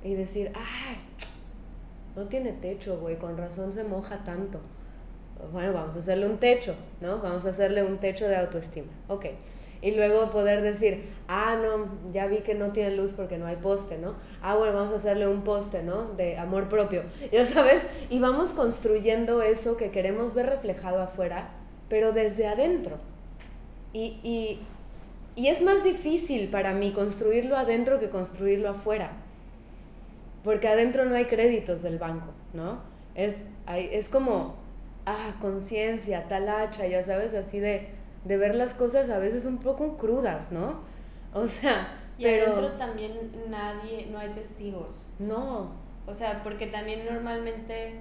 [0.02, 0.96] y decir, ay,
[2.16, 4.60] no tiene techo, güey, con razón se moja tanto.
[5.52, 7.20] Bueno, vamos a hacerle un techo, ¿no?
[7.20, 8.88] Vamos a hacerle un techo de autoestima.
[9.08, 9.26] Ok.
[9.82, 13.56] Y luego poder decir, ah, no, ya vi que no tiene luz porque no hay
[13.56, 14.14] poste, ¿no?
[14.42, 16.04] Ah, bueno, vamos a hacerle un poste, ¿no?
[16.16, 17.82] De amor propio, ya sabes.
[18.10, 21.50] Y vamos construyendo eso que queremos ver reflejado afuera,
[21.88, 22.98] pero desde adentro.
[23.94, 24.60] Y, y,
[25.34, 29.12] y es más difícil para mí construirlo adentro que construirlo afuera.
[30.44, 32.80] Porque adentro no hay créditos del banco, ¿no?
[33.14, 34.56] Es, hay, es como,
[35.06, 37.88] ah, conciencia, talacha, ya sabes, así de,
[38.24, 40.80] de ver las cosas a veces un poco crudas, ¿no?
[41.32, 42.52] O sea, Y pero...
[42.52, 43.12] adentro también
[43.48, 45.06] nadie, no hay testigos.
[45.18, 45.70] No,
[46.06, 48.00] O sea, porque también normalmente,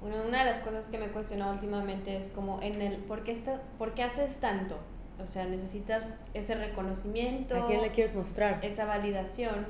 [0.00, 3.24] bueno, una de las cosas que me he cuestionado últimamente es como en el, ¿por
[3.24, 4.76] qué, está, ¿por qué haces tanto?
[5.22, 8.64] O sea, necesitas ese reconocimiento, ¿a quién le quieres mostrar?
[8.64, 9.66] esa validación.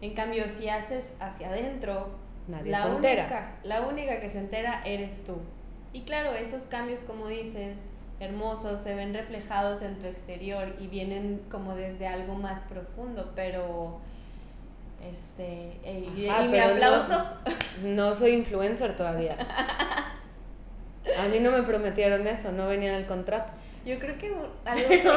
[0.00, 2.08] En cambio, si haces hacia adentro,
[2.48, 3.56] Nadie la se única, entera.
[3.62, 5.36] la única que se entera eres tú.
[5.92, 7.86] Y claro, esos cambios, como dices,
[8.20, 14.00] hermosos, se ven reflejados en tu exterior y vienen como desde algo más profundo, pero
[15.10, 15.78] este
[16.16, 17.24] y, Ajá, y mi pero no- aplauso
[17.82, 19.36] No soy influencer todavía.
[21.18, 23.52] A mí no me prometieron eso, no venía en el contrato.
[23.84, 24.28] Yo creo que
[24.64, 25.08] algo que,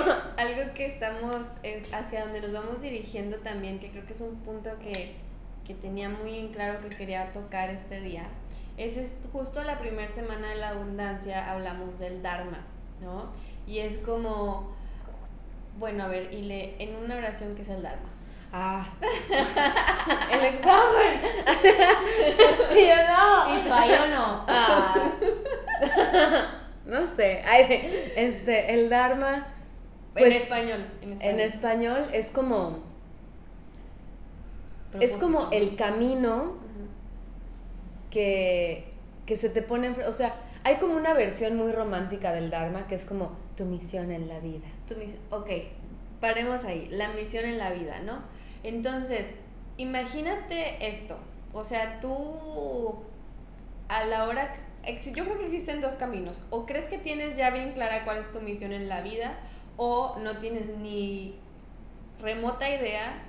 [0.42, 4.36] algo que estamos, es hacia donde nos vamos dirigiendo también, que creo que es un
[4.42, 5.16] punto que,
[5.66, 8.24] que tenía muy en claro que quería tocar este día,
[8.76, 12.66] es, es justo la primera semana de la abundancia hablamos del Dharma,
[13.02, 13.26] ¿no?
[13.68, 14.74] Y es como,
[15.78, 18.10] bueno, a ver, y le, en una oración, ¿qué es el Dharma?
[18.54, 18.88] Ah,
[20.32, 21.22] el examen.
[22.78, 23.56] y yo no.
[23.56, 24.46] Y tú, "Ay, yo no.
[24.48, 25.12] Ah.
[26.86, 27.44] no sé.
[28.16, 29.46] Este, el Dharma.
[30.14, 30.86] Pues, en español.
[31.02, 31.34] En español.
[31.34, 32.80] en español es como.
[35.02, 36.56] Es como el camino
[38.10, 38.92] que,
[39.26, 39.94] que se te pone.
[39.94, 40.34] enfre- O sea,
[40.68, 44.42] hay como una versión muy romántica del Dharma que es como tu misión en la
[44.42, 44.68] vida.
[44.86, 44.96] Tu.
[45.34, 45.50] Ok,
[46.20, 46.90] paremos ahí.
[46.92, 48.20] La misión en la vida, ¿no?
[48.64, 49.36] Entonces,
[49.78, 51.18] imagínate esto.
[51.54, 52.98] O sea, tú
[53.88, 54.54] a la hora...
[54.86, 56.42] Yo creo que existen dos caminos.
[56.50, 59.38] O crees que tienes ya bien clara cuál es tu misión en la vida,
[59.78, 61.40] o no tienes ni
[62.22, 63.24] remota idea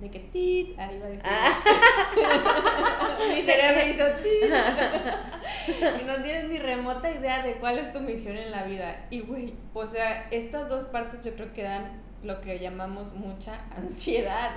[0.00, 1.26] de que tit, ahí va a decir.
[3.34, 4.52] Mi cerebro hizo tit.
[6.00, 9.06] y no tienes ni remota idea de cuál es tu misión en la vida.
[9.10, 13.60] Y güey, o sea, estas dos partes yo creo que dan lo que llamamos mucha
[13.76, 14.50] ansiedad.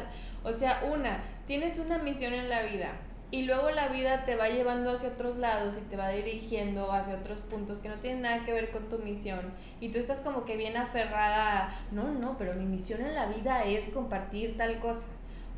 [0.44, 2.94] O sea, una, tienes una misión en la vida
[3.30, 7.16] y luego la vida te va llevando hacia otros lados y te va dirigiendo hacia
[7.16, 10.44] otros puntos que no tienen nada que ver con tu misión y tú estás como
[10.44, 14.80] que bien aferrada a, no, no, pero mi misión en la vida es compartir tal
[14.80, 15.06] cosa.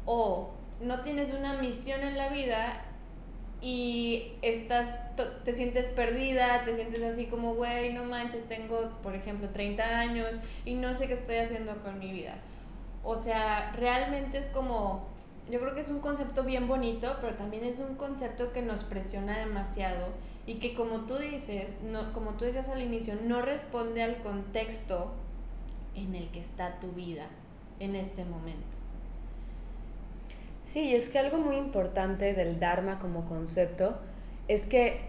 [0.06, 2.82] O no tienes una misión en la vida
[3.62, 5.02] y estás,
[5.46, 10.42] te sientes perdida, te sientes así como, güey, no manches, tengo, por ejemplo, 30 años
[10.66, 12.36] y no sé qué estoy haciendo con mi vida.
[13.04, 15.08] O sea, realmente es como,
[15.50, 18.84] yo creo que es un concepto bien bonito, pero también es un concepto que nos
[18.84, 20.08] presiona demasiado
[20.46, 25.14] y que como tú dices, no, como tú decías al inicio, no responde al contexto
[25.96, 27.28] en el que está tu vida
[27.80, 28.73] en este momento.
[30.64, 33.98] Sí, es que algo muy importante del Dharma como concepto
[34.48, 35.02] es que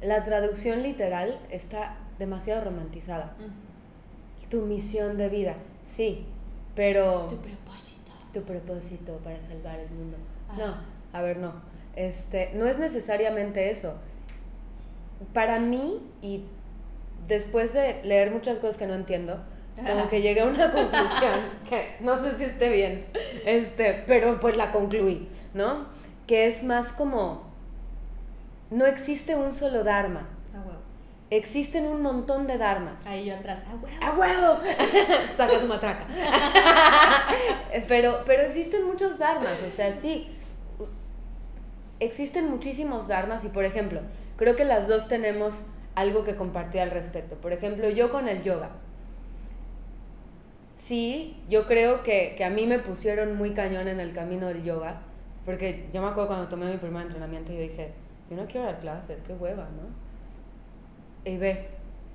[0.00, 3.34] la traducción literal está demasiado romantizada.
[4.50, 6.24] Tu misión de vida, sí,
[6.74, 8.12] pero Tu propósito.
[8.32, 10.16] tu propósito para salvar el mundo.
[10.48, 10.58] Ajá.
[10.58, 10.74] No,
[11.12, 11.52] a ver, no.
[11.96, 13.94] Este, no es necesariamente eso.
[15.34, 16.44] Para mí, y
[17.26, 19.38] después de leer muchas cosas que no entiendo,
[19.86, 23.06] como que llegué a una conclusión que no sé si esté bien,
[23.44, 25.86] este, pero pues la concluí, ¿no?
[26.28, 27.42] que es más como,
[28.70, 30.28] no existe un solo Dharma.
[30.54, 30.80] A huevo.
[31.30, 33.06] Existen un montón de Dharmas.
[33.06, 33.96] Ahí yo atrás, a huevo.
[34.00, 34.60] ¡A huevo!
[35.36, 36.06] Saca su matraca.
[37.88, 40.28] pero, pero existen muchos dharmas, o sea, sí.
[41.98, 44.02] Existen muchísimos dharmas y, por ejemplo,
[44.36, 45.64] creo que las dos tenemos
[45.94, 47.36] algo que compartir al respecto.
[47.36, 48.70] Por ejemplo, yo con el yoga.
[50.78, 54.62] Sí, yo creo que, que a mí me pusieron muy cañón en el camino del
[54.62, 55.02] yoga,
[55.44, 57.92] porque yo me acuerdo cuando tomé mi primer entrenamiento, yo dije,
[58.30, 59.88] yo no quiero dar clases, qué hueva, ¿no?
[61.24, 61.68] Y ve,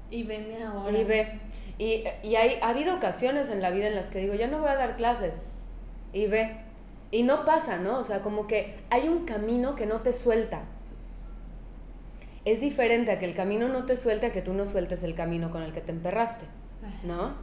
[0.10, 0.98] Y venme ahora.
[0.98, 1.40] y ve.
[1.78, 4.60] Y, y hay, ha habido ocasiones en la vida en las que digo, ya no
[4.60, 5.42] voy a dar clases.
[6.14, 6.62] Y ve.
[7.12, 8.00] Y no pasa, ¿no?
[8.00, 10.64] O sea, como que hay un camino que no te suelta.
[12.46, 15.16] Es diferente a que el camino no te suelte a que tú no sueltes el
[15.16, 16.46] camino con el que te emperraste,
[17.02, 17.36] ¿no?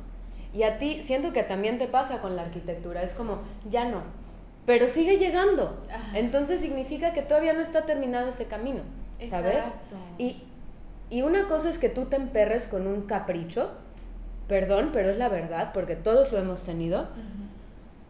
[0.52, 4.02] Y a ti, siento que también te pasa con la arquitectura, es como, ya no,
[4.66, 5.80] pero sigue llegando.
[5.88, 6.18] Ajá.
[6.18, 8.80] Entonces significa que todavía no está terminado ese camino,
[9.28, 9.56] ¿sabes?
[9.56, 9.96] Exacto.
[10.18, 10.42] Y,
[11.08, 13.70] y una cosa es que tú te emperres con un capricho,
[14.48, 17.08] perdón, pero es la verdad, porque todos lo hemos tenido.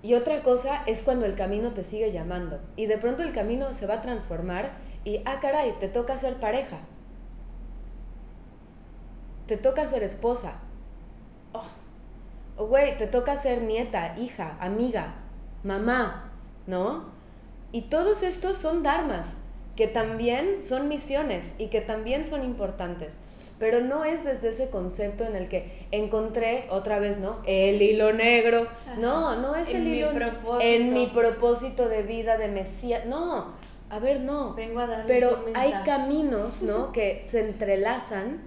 [0.03, 2.59] Y otra cosa es cuando el camino te sigue llamando.
[2.76, 4.70] Y de pronto el camino se va a transformar
[5.05, 6.79] y, ah, caray, te toca ser pareja.
[9.46, 10.55] Te toca ser esposa.
[12.66, 15.14] Güey, te toca ser nieta, hija, amiga,
[15.62, 16.31] mamá,
[16.66, 17.05] ¿no?
[17.73, 19.38] Y todos estos son dharmas,
[19.77, 23.18] que también son misiones y que también son importantes.
[23.59, 27.38] Pero no es desde ese concepto en el que encontré otra vez, ¿no?
[27.46, 28.66] El hilo negro.
[28.99, 30.61] No, no es En el mi hilo propósito.
[30.61, 33.05] en mi propósito de vida de Mesías.
[33.07, 33.49] No,
[33.90, 34.55] a ver, no.
[34.55, 36.90] Vengo a darles Pero un hay caminos, ¿no?
[36.92, 38.40] que se entrelazan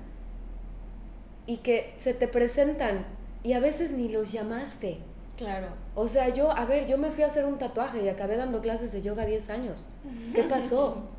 [1.46, 3.06] y que se te presentan
[3.44, 5.00] y a veces ni los llamaste.
[5.38, 5.68] Claro.
[5.96, 8.62] O sea, yo, a ver, yo me fui a hacer un tatuaje y acabé dando
[8.62, 9.86] clases de yoga 10 años.
[10.34, 10.98] ¿Qué pasó?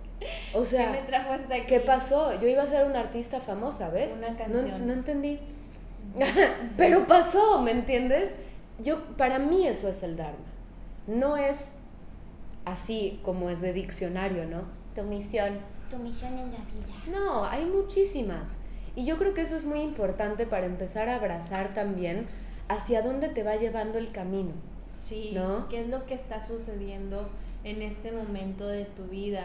[0.55, 1.67] O ¿Qué sea, me trajo hasta aquí?
[1.67, 2.41] ¿qué pasó?
[2.41, 4.15] Yo iba a ser una artista famosa, ¿ves?
[4.17, 4.87] Una No, canción.
[4.87, 5.39] no entendí.
[6.79, 8.31] Pero pasó, ¿me entiendes?
[8.79, 10.39] Yo, para mí eso es el Dharma.
[11.09, 11.73] No es
[12.65, 14.63] así como es de diccionario, ¿no?
[14.95, 15.59] Tu misión.
[15.91, 16.95] Tu misión en la vida.
[17.13, 18.61] No, hay muchísimas.
[18.97, 22.27] Y yo creo que eso es muy importante para empezar a abrazar también
[22.69, 24.53] hacia dónde te va llevando el camino.
[24.93, 25.69] Sí, ¿No?
[25.69, 27.29] ¿qué es lo que está sucediendo
[27.65, 29.45] en este momento de tu vida?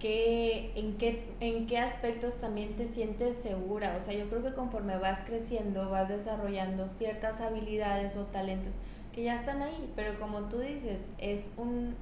[0.00, 3.96] ¿Qué, en, qué, ¿En qué aspectos también te sientes segura?
[3.98, 8.78] O sea, yo creo que conforme vas creciendo, vas desarrollando ciertas habilidades o talentos
[9.12, 11.96] que ya están ahí, pero como tú dices, es un...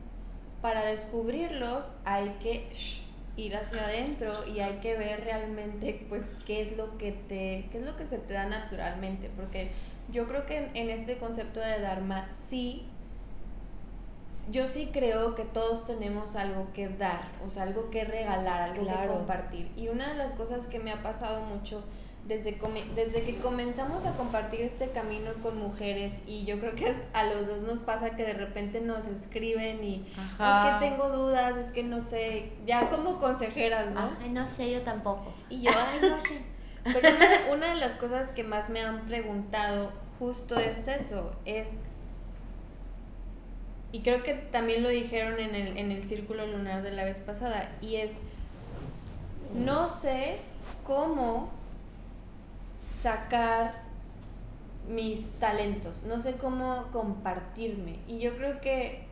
[0.61, 2.69] Para descubrirlos hay que
[3.37, 7.79] ir hacia adentro y hay que ver realmente pues qué es lo que te qué
[7.79, 9.73] es lo que se te da naturalmente porque
[10.11, 12.87] yo creo que en, en este concepto de dharma sí
[14.51, 18.87] yo sí creo que todos tenemos algo que dar, o sea, algo que regalar, algo
[18.87, 19.71] que compartir.
[19.77, 21.83] Y una de las cosas que me ha pasado mucho
[22.27, 26.93] desde, come- desde que comenzamos a compartir este camino con mujeres, y yo creo que
[27.13, 30.79] a los dos nos pasa que de repente nos escriben y Ajá.
[30.79, 34.17] es que tengo dudas, es que no sé, ya como consejeras, ¿no?
[34.21, 35.33] Ay, no sé, yo tampoco.
[35.49, 36.43] Y yo, ay, no sé.
[36.85, 41.81] Pero una, una de las cosas que más me han preguntado justo es eso, es,
[43.93, 47.19] y creo que también lo dijeron en el, en el círculo lunar de la vez
[47.19, 48.19] pasada, y es,
[49.55, 50.39] no sé
[50.85, 51.51] cómo
[53.07, 53.83] sacar
[54.89, 58.01] mis talentos, no sé cómo compartirme.
[58.09, 59.05] Y yo creo que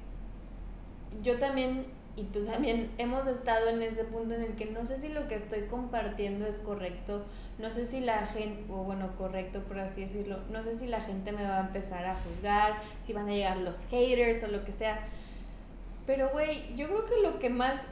[1.22, 4.98] yo también y tú también hemos estado en ese punto en el que no sé
[4.98, 7.24] si lo que estoy compartiendo es correcto,
[7.60, 11.00] no sé si la gente, o bueno, correcto por así decirlo, no sé si la
[11.00, 14.64] gente me va a empezar a juzgar, si van a llegar los haters o lo
[14.64, 15.06] que sea.
[16.04, 17.86] Pero güey, yo creo que lo que más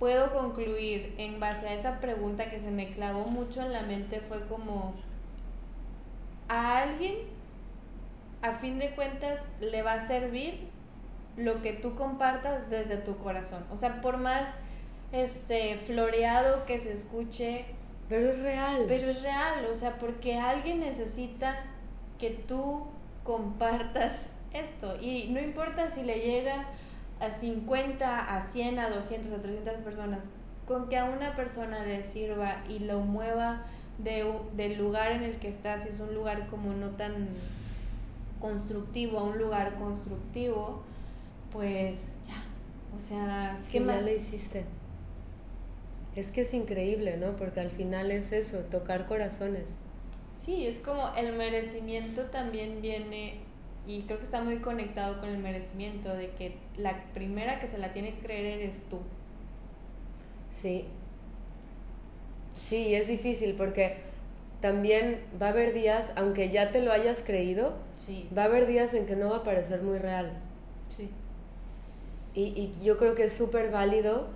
[0.00, 4.20] puedo concluir en base a esa pregunta que se me clavó mucho en la mente
[4.20, 4.94] fue como
[6.48, 7.16] a alguien
[8.42, 10.68] a fin de cuentas le va a servir
[11.36, 13.64] lo que tú compartas desde tu corazón.
[13.72, 14.58] O sea, por más
[15.12, 17.64] este floreado que se escuche,
[18.08, 18.84] Pero es real.
[18.88, 21.56] pero es real, o sea, porque alguien necesita
[22.18, 22.86] que tú
[23.24, 24.96] compartas esto.
[25.00, 26.66] Y no importa si le llega
[27.20, 30.30] a 50, a 100, a 200, a 300 personas,
[30.66, 33.62] con que a una persona le sirva y lo mueva
[33.98, 37.28] de, u- del lugar en el que estás, si es un lugar como no tan
[38.40, 40.82] constructivo a un lugar constructivo,
[41.52, 42.42] pues ya.
[42.96, 44.02] O sea, Sí, ¿qué ya más?
[44.04, 44.64] le hiciste.
[46.14, 47.36] Es que es increíble, ¿no?
[47.36, 49.76] Porque al final es eso, tocar corazones.
[50.32, 53.40] Sí, es como el merecimiento también viene,
[53.86, 57.78] Y creo que está muy conectado con el merecimiento, de que la primera que se
[57.78, 59.00] la tiene que creer eres tú.
[60.50, 60.84] Sí.
[62.58, 63.96] Sí, es difícil porque
[64.60, 68.28] también va a haber días, aunque ya te lo hayas creído, Sí.
[68.36, 70.32] va a haber días en que no va a parecer muy real.
[70.94, 71.08] Sí.
[72.34, 74.26] Y, y yo creo que es súper válido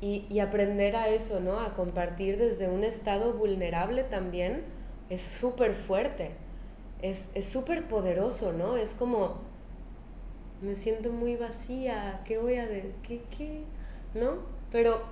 [0.00, 1.60] y, y aprender a eso, ¿no?
[1.60, 4.62] A compartir desde un estado vulnerable también
[5.10, 6.30] es súper fuerte,
[7.02, 8.76] es es súper poderoso, ¿no?
[8.76, 9.38] Es como,
[10.62, 13.62] me siento muy vacía, ¿qué voy a de qué, qué?
[14.14, 14.36] ¿No?
[14.70, 15.02] Pero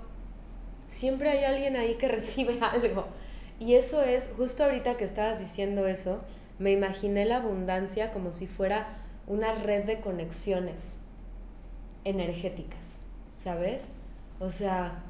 [0.91, 3.07] siempre hay alguien ahí que recibe algo.
[3.59, 6.20] Y eso es, justo ahorita que estabas diciendo eso,
[6.59, 10.99] me imaginé la abundancia como si fuera una red de conexiones
[12.05, 12.97] energéticas,
[13.36, 13.88] ¿sabes?
[14.38, 15.03] O sea,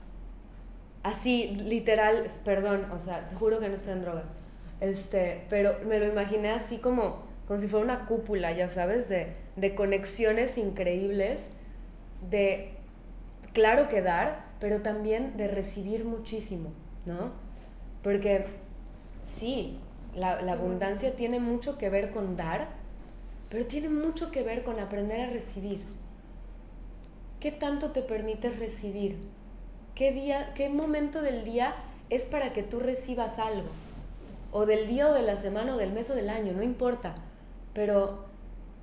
[1.02, 4.34] así, literal, perdón, o sea, juro que no estoy en drogas,
[4.80, 9.34] este, pero me lo imaginé así como, como si fuera una cúpula, ya sabes, de,
[9.56, 11.52] de conexiones increíbles,
[12.28, 12.74] de,
[13.52, 16.70] claro que dar, pero también de recibir muchísimo,
[17.06, 17.32] ¿no?
[18.02, 18.46] Porque
[19.22, 19.78] sí,
[20.14, 22.68] la, la abundancia tiene mucho que ver con dar,
[23.48, 25.82] pero tiene mucho que ver con aprender a recibir.
[27.40, 29.16] ¿Qué tanto te permites recibir?
[29.94, 31.74] ¿Qué día, qué momento del día
[32.10, 33.68] es para que tú recibas algo?
[34.52, 37.14] O del día o de la semana o del mes o del año, no importa.
[37.72, 38.24] Pero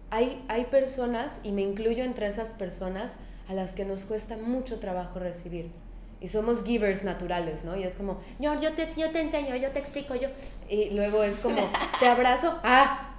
[0.09, 3.13] hay, hay personas, y me incluyo entre esas personas,
[3.47, 5.71] a las que nos cuesta mucho trabajo recibir.
[6.19, 7.75] Y somos givers naturales, ¿no?
[7.75, 10.29] Y es como, Yo, yo, te, yo te enseño, yo te explico, yo.
[10.69, 11.57] y luego es como,
[11.99, 13.15] te abrazo, ah,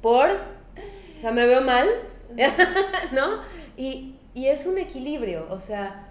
[0.00, 1.88] por, o sea, me veo mal,
[3.12, 3.40] ¿no?
[3.76, 6.08] Y, y es un equilibrio, o sea,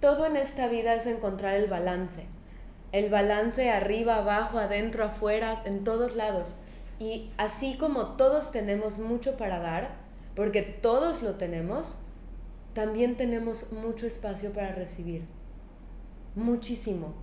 [0.00, 2.26] todo en esta vida es encontrar el balance.
[2.90, 6.56] El balance arriba, abajo, adentro, afuera, en todos lados.
[6.98, 9.90] Y así como todos tenemos mucho para dar,
[10.34, 11.98] porque todos lo tenemos,
[12.74, 15.24] también tenemos mucho espacio para recibir.
[16.34, 17.14] Muchísimo.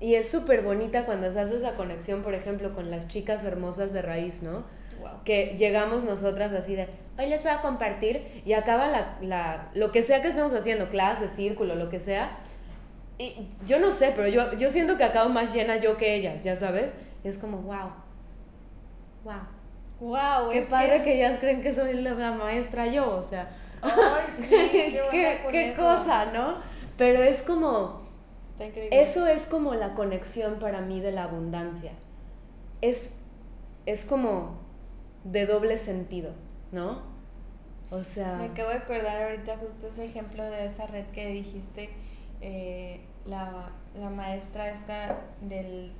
[0.00, 3.92] Y es súper bonita cuando se hace esa conexión, por ejemplo, con las chicas hermosas
[3.92, 4.64] de raíz, ¿no?
[5.00, 5.22] Wow.
[5.24, 6.88] Que llegamos nosotras así de,
[7.18, 10.88] hoy les voy a compartir y acaba la, la, lo que sea que estemos haciendo,
[10.88, 12.38] clase, círculo, lo que sea.
[13.18, 16.42] Y yo no sé, pero yo, yo siento que acabo más llena yo que ellas,
[16.42, 16.94] ya sabes.
[17.24, 17.92] Y es como, wow,
[19.24, 19.34] wow.
[20.00, 23.50] Wow, Qué padre es- que ellas creen que soy la, la maestra yo, o sea.
[23.82, 24.48] Ay, sí,
[25.10, 26.56] qué qué, cosa, ¿no?
[26.96, 28.02] Pero es como,
[28.52, 29.02] Está increíble.
[29.02, 31.92] eso es como la conexión para mí de la abundancia.
[32.80, 33.14] Es,
[33.86, 34.58] es como
[35.24, 36.32] de doble sentido,
[36.70, 37.02] ¿no?
[37.90, 41.90] O sea, Me acabo de acordar ahorita justo ese ejemplo de esa red que dijiste,
[42.40, 43.70] eh, la,
[44.00, 45.92] la maestra esta del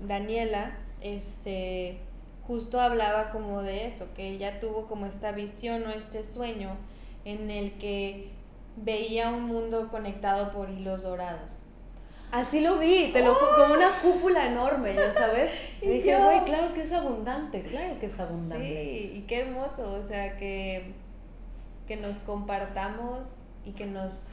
[0.00, 1.98] Daniela, este,
[2.46, 6.76] justo hablaba como de eso, que ella tuvo como esta visión o este sueño
[7.24, 8.28] en el que
[8.76, 11.50] veía un mundo conectado por hilos dorados.
[12.32, 15.50] así lo vi, te lo ju- como una cúpula enorme, ya sabes.
[15.82, 18.64] Y Y dije, güey, claro que es abundante, claro que es abundante.
[18.66, 20.92] Sí, y qué hermoso, o sea, que,
[21.88, 24.28] que nos compartamos y que nos,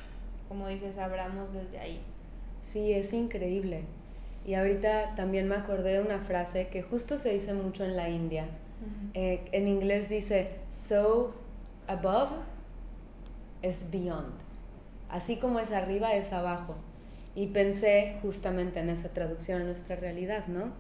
[0.50, 2.02] como dices, abramos desde ahí.
[2.62, 3.84] Sí, es increíble.
[4.46, 8.10] Y ahorita también me acordé de una frase que justo se dice mucho en la
[8.10, 8.46] India.
[9.14, 11.34] Eh, en inglés dice, so
[11.88, 12.30] above
[13.62, 14.34] is beyond.
[15.10, 16.76] Así como es arriba, es abajo.
[17.36, 20.72] Y pensé justamente en esa traducción a nuestra realidad, ¿no?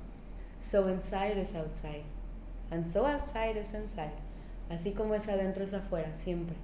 [0.59, 2.03] So inside is outside.
[2.71, 4.13] And so outside is inside.
[4.69, 6.55] Así como es adentro es afuera, siempre.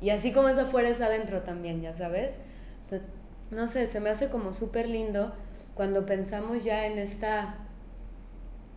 [0.00, 2.36] Y así como es afuera es adentro también, ya sabes.
[2.84, 3.08] Entonces,
[3.50, 5.34] no sé, se me hace como súper lindo
[5.74, 7.56] cuando pensamos ya en esta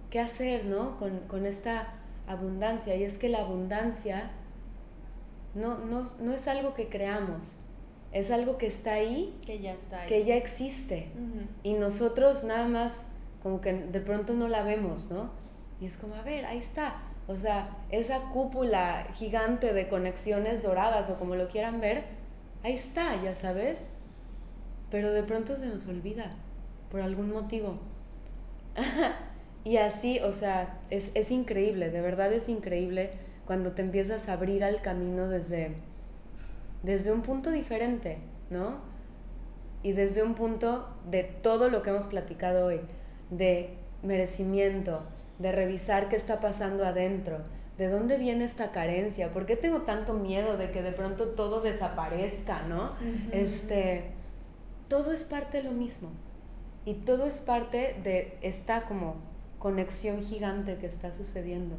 [0.09, 0.97] qué hacer, ¿no?
[0.97, 1.93] Con, con esta
[2.27, 2.95] abundancia.
[2.95, 4.31] Y es que la abundancia
[5.55, 7.57] no, no, no es algo que creamos,
[8.11, 10.07] es algo que está ahí, Que ya está ahí.
[10.07, 11.07] que ya existe.
[11.63, 13.07] Y nosotros nada más
[13.41, 15.31] como que de pronto no la vemos, ¿no?
[15.81, 17.01] Y es como, a ver, ahí está.
[17.27, 22.03] O sea, esa cúpula gigante de conexiones doradas o como lo quieran ver,
[22.63, 23.87] ahí está, ya sabes.
[24.91, 26.35] Pero de pronto se nos olvida,
[26.91, 27.79] por algún motivo.
[29.63, 33.11] y así, o sea, es, es increíble, de verdad es increíble
[33.45, 35.75] cuando te empiezas a abrir al camino desde,
[36.81, 38.17] desde un punto diferente,
[38.49, 38.77] ¿no?
[39.81, 42.79] Y desde un punto de todo lo que hemos platicado hoy,
[43.29, 45.01] de merecimiento,
[45.39, 47.39] de revisar qué está pasando adentro,
[47.77, 51.59] de dónde viene esta carencia, por qué tengo tanto miedo de que de pronto todo
[51.61, 52.91] desaparezca, ¿no?
[53.31, 54.11] Este,
[54.87, 56.09] todo es parte de lo mismo.
[56.85, 59.15] Y todo es parte de esta como
[59.57, 61.77] conexión gigante que está sucediendo.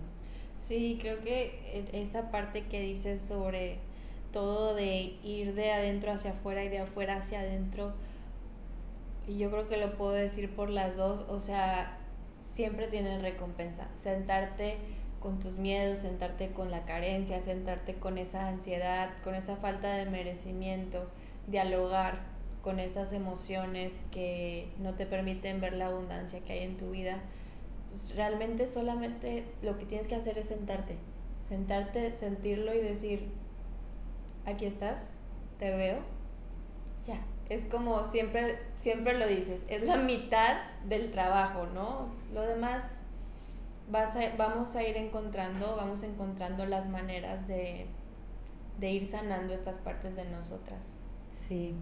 [0.67, 3.79] Sí, creo que e- esa parte que dices sobre
[4.33, 7.93] todo de ir de adentro hacia afuera y de afuera hacia adentro,
[9.27, 11.99] y yo creo que lo puedo decir por las dos, o sea,
[12.41, 13.89] siempre tienen recompensa.
[13.95, 14.77] Sentarte
[15.21, 20.05] con tus miedos, sentarte con la carencia, sentarte con esa ansiedad, con esa falta de
[20.07, 21.09] merecimiento,
[21.47, 22.21] dialogar
[22.63, 27.21] con esas emociones que no te permiten ver la abundancia que hay en tu vida.
[27.95, 30.97] Pues realmente solamente lo que tienes que hacer es sentarte,
[31.49, 33.29] sentarte, sentirlo y decir,
[34.45, 35.11] aquí estás,
[35.61, 35.99] te veo,
[37.07, 37.25] ya.
[37.49, 42.09] Es como siempre, siempre lo dices, es la mitad del trabajo, ¿no?
[42.33, 43.03] Lo demás
[43.89, 47.87] vas vamos a ir encontrando, vamos encontrando las maneras de,
[48.81, 50.99] de ir sanando estas partes de nosotras.
[51.31, 51.77] Sí.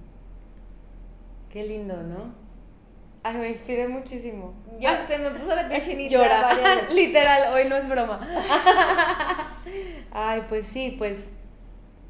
[1.48, 2.34] Qué lindo, ¿no?
[3.24, 4.52] Ay, me inspiré muchísimo.
[4.80, 6.40] Ya Ah, se me puso la piel chinita Llora.
[6.42, 6.90] varias.
[6.94, 8.20] Literal, hoy no es broma.
[10.12, 11.30] Ay, pues sí, pues,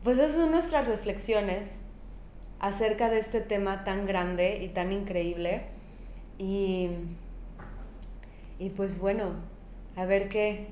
[0.02, 1.78] pues esas son nuestras reflexiones
[2.60, 5.64] acerca de este tema tan grande y tan increíble.
[6.38, 6.88] Y,
[8.58, 9.34] y pues bueno,
[9.96, 10.68] a ver qué,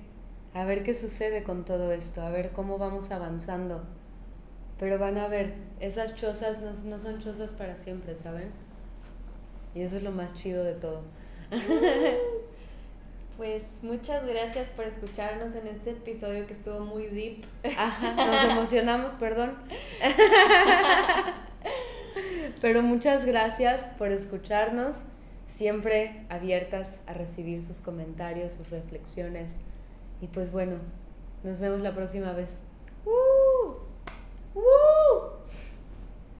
[0.54, 3.82] a ver qué sucede con todo esto, a ver cómo vamos avanzando.
[4.78, 8.50] Pero van a ver, esas chozas no, no son chozas para siempre, ¿saben?
[9.74, 11.02] Y eso es lo más chido de todo.
[13.40, 17.42] Pues muchas gracias por escucharnos en este episodio que estuvo muy deep.
[18.16, 19.54] Nos emocionamos, perdón.
[22.60, 25.04] Pero muchas gracias por escucharnos,
[25.46, 29.60] siempre abiertas a recibir sus comentarios, sus reflexiones.
[30.20, 30.76] Y pues bueno,
[31.42, 32.60] nos vemos la próxima vez.
[33.06, 33.78] ¡Woo!
[34.54, 35.30] ¡Woo!